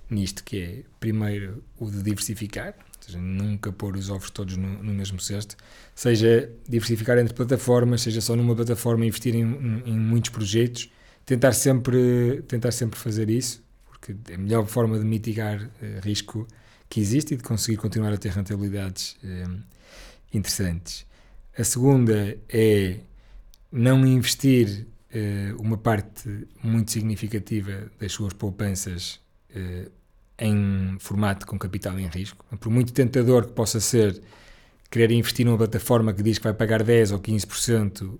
nisto, 0.09 0.43
que 0.43 0.61
é, 0.61 0.83
primeiro, 0.99 1.63
o 1.79 1.91
de 1.91 2.03
diversificar, 2.03 2.75
ou 2.77 3.05
seja, 3.07 3.19
nunca 3.19 3.73
pôr 3.73 3.97
os 3.97 4.11
ovos 4.11 4.31
todos 4.31 4.57
no, 4.57 4.83
no 4.83 4.93
mesmo 4.93 5.21
cesto, 5.21 5.57
seja 5.95 6.51
diversificar 6.69 7.17
entre 7.19 7.33
plataformas, 7.33 8.03
seja 8.03 8.21
só 8.21 8.35
numa 8.35 8.55
plataforma 8.55 9.07
investir 9.07 9.35
em, 9.35 9.43
em, 9.87 9.99
muitos 9.99 10.31
projetos, 10.31 10.91
tentar 11.25 11.53
sempre, 11.53 12.43
tentar 12.49 12.73
sempre 12.73 12.99
fazer 12.99 13.31
isso, 13.31 13.63
porque 13.89 14.17
é 14.31 14.35
a 14.35 14.39
melhor 14.39 14.67
forma 14.67 14.99
de 14.99 15.05
mitigar 15.05 15.63
uh, 15.63 16.01
risco 16.03 16.47
que 16.89 17.01
existe 17.01 17.35
e 17.35 17.37
de 17.37 17.43
conseguir 17.43 17.77
continuar 17.77 18.13
a 18.13 18.17
ter 18.17 18.33
rentabilidades 18.33 19.17
uh, 19.23 19.63
interessantes. 20.33 21.07
A 21.57 21.65
segunda 21.65 22.39
é 22.49 23.01
não 23.73 24.07
investir 24.07 24.87
uh, 25.15 25.61
uma 25.61 25.77
parte 25.77 26.47
muito 26.63 26.91
significativa 26.91 27.91
das 27.99 28.13
suas 28.13 28.33
poupanças 28.33 29.21
uh, 29.55 29.91
em 30.39 30.97
formato 30.99 31.47
com 31.47 31.59
capital 31.59 31.99
em 31.99 32.07
risco. 32.07 32.45
Por 32.59 32.71
muito 32.71 32.93
tentador 32.93 33.47
que 33.47 33.53
possa 33.53 33.81
ser 33.81 34.21
querer 34.91 35.11
investir 35.13 35.45
numa 35.45 35.59
plataforma 35.59 36.13
que 36.13 36.23
diz 36.23 36.39
que 36.39 36.45
vai 36.45 36.55
pagar 36.55 36.83
10 36.83 37.13
ou 37.13 37.21
15% 37.21 38.03
uh, 38.03 38.19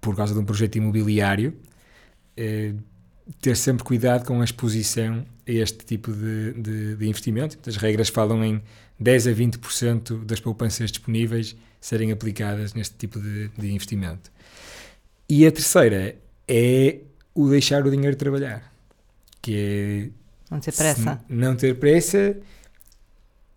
por 0.00 0.16
causa 0.16 0.32
de 0.32 0.40
um 0.40 0.44
projeto 0.44 0.76
imobiliário, 0.76 1.56
ter 3.40 3.56
sempre 3.56 3.82
cuidado 3.82 4.24
com 4.24 4.40
a 4.40 4.44
exposição 4.44 5.26
a 5.46 5.50
este 5.50 5.84
tipo 5.84 6.12
de, 6.12 6.52
de, 6.52 6.96
de 6.96 7.08
investimento. 7.08 7.58
As 7.68 7.76
regras 7.76 8.08
falam 8.08 8.44
em 8.44 8.62
10 8.98 9.26
a 9.28 9.30
20% 9.32 10.24
das 10.24 10.40
poupanças 10.40 10.90
disponíveis 10.90 11.56
serem 11.80 12.10
aplicadas 12.10 12.74
neste 12.74 12.96
tipo 12.96 13.20
de, 13.20 13.48
de 13.48 13.72
investimento. 13.72 14.30
E 15.28 15.46
a 15.46 15.52
terceira 15.52 16.16
é 16.46 16.98
o 17.34 17.48
deixar 17.48 17.86
o 17.86 17.90
dinheiro 17.90 18.16
trabalhar, 18.16 18.72
que 19.40 19.54
é 19.56 20.10
não 20.50 20.60
ter 20.60 20.72
pressa, 20.72 21.24
não 21.28 21.54
ter 21.54 21.78
pressa 21.78 22.36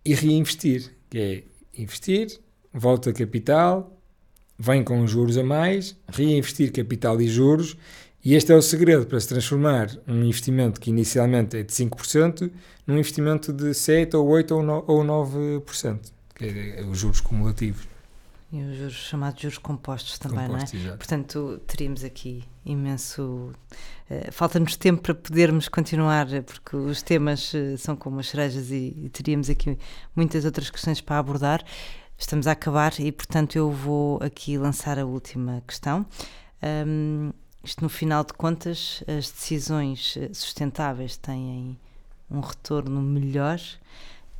e 0.04 0.14
reinvestir, 0.14 0.92
que 1.08 1.18
é 1.18 1.42
investir, 1.80 2.38
volta 2.72 3.12
capital, 3.12 3.98
vem 4.58 4.84
com 4.84 5.04
juros 5.06 5.36
a 5.38 5.42
mais, 5.42 5.96
reinvestir 6.08 6.70
capital 6.70 7.20
e 7.20 7.26
juros, 7.26 7.76
e 8.24 8.34
este 8.34 8.52
é 8.52 8.54
o 8.54 8.62
segredo 8.62 9.04
para 9.06 9.18
se 9.18 9.28
transformar 9.28 9.88
um 10.06 10.22
investimento 10.22 10.80
que 10.80 10.90
inicialmente 10.90 11.56
é 11.56 11.62
de 11.62 11.72
5% 11.72 12.50
num 12.86 12.96
investimento 12.96 13.52
de 13.52 13.74
7 13.74 14.16
ou 14.16 14.28
8 14.28 14.54
ou 14.54 15.04
9%, 15.04 16.12
que 16.34 16.44
é 16.44 16.82
os 16.82 16.98
juros 16.98 17.20
cumulativos. 17.20 17.88
E 18.52 18.62
os 18.62 18.76
juros, 18.76 18.94
chamados 18.94 19.40
juros 19.40 19.58
compostos 19.58 20.18
também, 20.18 20.46
compostos, 20.46 20.72
não 20.74 20.80
é? 20.80 20.82
Exato. 20.84 20.98
Portanto, 20.98 21.60
teríamos 21.66 22.04
aqui 22.04 22.44
imenso. 22.66 23.50
Uh, 24.10 24.30
Falta-nos 24.30 24.76
tempo 24.76 25.00
para 25.00 25.14
podermos 25.14 25.68
continuar, 25.68 26.26
porque 26.44 26.76
os 26.76 27.00
temas 27.02 27.52
uh, 27.54 27.78
são 27.78 27.96
como 27.96 28.20
as 28.20 28.28
cerejas 28.28 28.70
e, 28.70 28.94
e, 29.04 29.08
teríamos 29.08 29.48
aqui 29.48 29.78
muitas 30.14 30.44
outras 30.44 30.68
questões 30.70 31.00
para 31.00 31.18
abordar. 31.18 31.64
Estamos 32.18 32.46
a 32.46 32.52
acabar 32.52 32.92
e, 33.00 33.10
portanto, 33.10 33.56
eu 33.56 33.70
vou 33.70 34.22
aqui 34.22 34.58
lançar 34.58 34.98
a 34.98 35.06
última 35.06 35.62
questão. 35.66 36.06
Um, 36.62 37.32
isto, 37.64 37.82
no 37.82 37.88
final 37.88 38.24
de 38.24 38.32
contas, 38.32 39.04
as 39.06 39.30
decisões 39.30 40.16
eh, 40.16 40.30
sustentáveis 40.32 41.16
têm 41.16 41.78
um 42.30 42.40
retorno 42.40 43.00
melhor, 43.00 43.60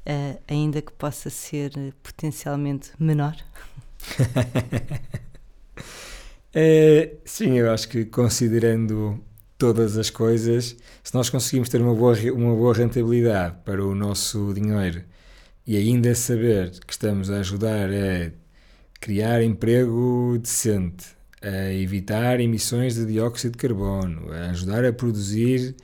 uh, 0.06 0.40
ainda 0.48 0.80
que 0.80 0.92
possa 0.92 1.30
ser 1.30 1.72
potencialmente 2.02 2.90
menor. 2.98 3.37
é, 6.54 7.14
sim, 7.24 7.58
eu 7.58 7.70
acho 7.70 7.88
que 7.88 8.04
considerando 8.06 9.22
todas 9.58 9.96
as 9.96 10.11
coisas, 10.11 10.76
se 11.04 11.14
nós 11.14 11.30
conseguimos 11.30 11.68
ter 11.68 11.80
uma 11.80 11.94
boa, 11.94 12.16
uma 12.32 12.56
boa 12.56 12.74
rentabilidade 12.74 13.56
para 13.64 13.85
o 13.85 13.94
nosso 13.94 14.52
dinheiro 14.54 15.04
e 15.64 15.76
ainda 15.76 16.14
saber 16.14 16.70
que 16.85 16.92
estamos 16.92 17.30
a 17.30 17.37
ajudar 17.37 17.88
a 17.90 18.32
criar 19.00 19.42
emprego 19.42 20.37
decente, 20.40 21.06
a 21.42 21.72
evitar 21.72 22.40
emissões 22.40 22.94
de 22.94 23.07
dióxido 23.07 23.52
de 23.52 23.59
carbono, 23.59 24.31
a 24.33 24.50
ajudar 24.50 24.85
a 24.85 24.92
produzir 24.92 25.74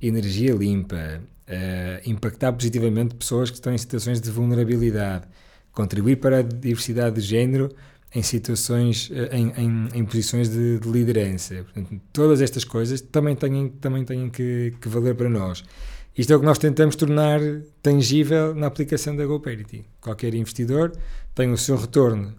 energia 0.00 0.52
limpa, 0.52 1.20
a 1.48 2.08
impactar 2.08 2.52
positivamente 2.52 3.14
pessoas 3.14 3.50
que 3.50 3.56
estão 3.56 3.72
em 3.72 3.78
situações 3.78 4.20
de 4.20 4.30
vulnerabilidade, 4.30 5.26
contribuir 5.72 6.16
para 6.16 6.38
a 6.38 6.42
diversidade 6.42 7.16
de 7.16 7.22
género 7.22 7.70
em 8.14 8.22
situações, 8.22 9.10
eh, 9.12 9.36
em, 9.36 9.52
em, 9.56 9.88
em 9.92 10.04
posições 10.04 10.48
de, 10.48 10.78
de, 10.78 10.88
liderança. 10.88 11.56
Portanto, 11.56 12.00
todas 12.12 12.40
estas 12.40 12.64
coisas 12.64 13.00
também 13.00 13.36
têm, 13.36 13.68
também 13.68 14.04
têm 14.04 14.30
que, 14.30 14.72
que, 14.80 14.88
valer 14.88 15.14
para 15.14 15.28
nós. 15.28 15.62
Isto 16.16 16.32
é 16.32 16.36
o 16.36 16.40
que 16.40 16.46
nós 16.46 16.56
tentamos 16.58 16.96
tornar 16.96 17.40
tangível 17.82 18.54
na 18.54 18.68
aplicação 18.68 19.14
da 19.14 19.26
GoParity. 19.26 19.84
Qualquer 20.00 20.34
investidor 20.34 20.92
tem 21.34 21.52
o 21.52 21.58
seu 21.58 21.76
retorno 21.76 22.34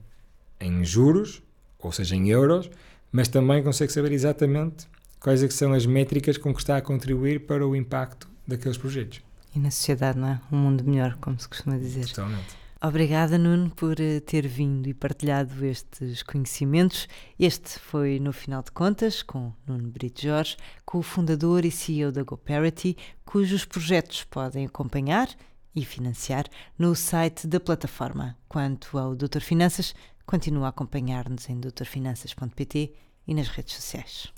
em 0.60 0.84
juros, 0.84 1.44
ou 1.80 1.92
seja, 1.92 2.16
em 2.16 2.30
euros, 2.30 2.70
mas 3.12 3.28
também 3.28 3.64
consegue 3.64 3.92
saber 3.92 4.12
exatamente 4.12 4.88
quais 5.20 5.44
é 5.44 5.50
são 5.50 5.74
as 5.74 5.86
métricas 5.86 6.38
com 6.38 6.54
que 6.54 6.60
está 6.60 6.78
a 6.78 6.82
contribuir 6.82 7.46
para 7.46 7.66
o 7.66 7.76
impacto 7.76 8.28
daqueles 8.48 8.78
projetos. 8.78 9.22
E 9.56 9.60
na 9.60 9.72
sociedade, 9.72 10.18
não 10.20 10.28
é? 10.28 10.42
Um 10.52 10.58
mundo 10.58 10.84
melhor, 10.84 11.18
como 11.20 11.40
se 11.40 11.48
costuma 11.48 11.78
dizer. 11.78 12.08
Totalmente. 12.08 12.68
Obrigada, 12.80 13.40
Nuno, 13.40 13.72
por 13.72 14.00
eh, 14.00 14.20
ter 14.20 14.48
vindo 14.48 14.88
e 14.88 14.94
partilhado 14.94 15.66
estes 15.66 16.22
conhecimentos. 16.22 17.08
Este 17.40 17.80
foi, 17.80 18.20
no 18.20 18.32
final 18.32 18.62
de 18.62 18.70
contas, 18.70 19.24
com 19.24 19.52
Nuno 19.66 19.90
Brito 19.90 20.22
Jorge, 20.22 20.56
co-fundador 20.86 21.66
e 21.66 21.72
CEO 21.72 22.12
da 22.12 22.22
GoParity, 22.22 22.96
cujos 23.26 23.66
projetos 23.66 24.24
podem 24.26 24.68
acompanhar 24.68 25.28
e 25.76 25.84
financiar 25.84 26.46
no 26.78 26.94
site 26.94 27.48
da 27.48 27.60
plataforma. 27.60 28.38
Quanto 28.48 28.96
ao 28.96 29.16
Doutor 29.16 29.42
Finanças, 29.42 29.96
continua 30.28 30.68
a 30.68 30.70
acompanhar-nos 30.70 31.50
em 31.50 31.58
doutorfinanças.pt 31.60 32.94
e 33.26 33.34
nas 33.34 33.48
redes 33.48 33.76
sociais. 33.76 34.32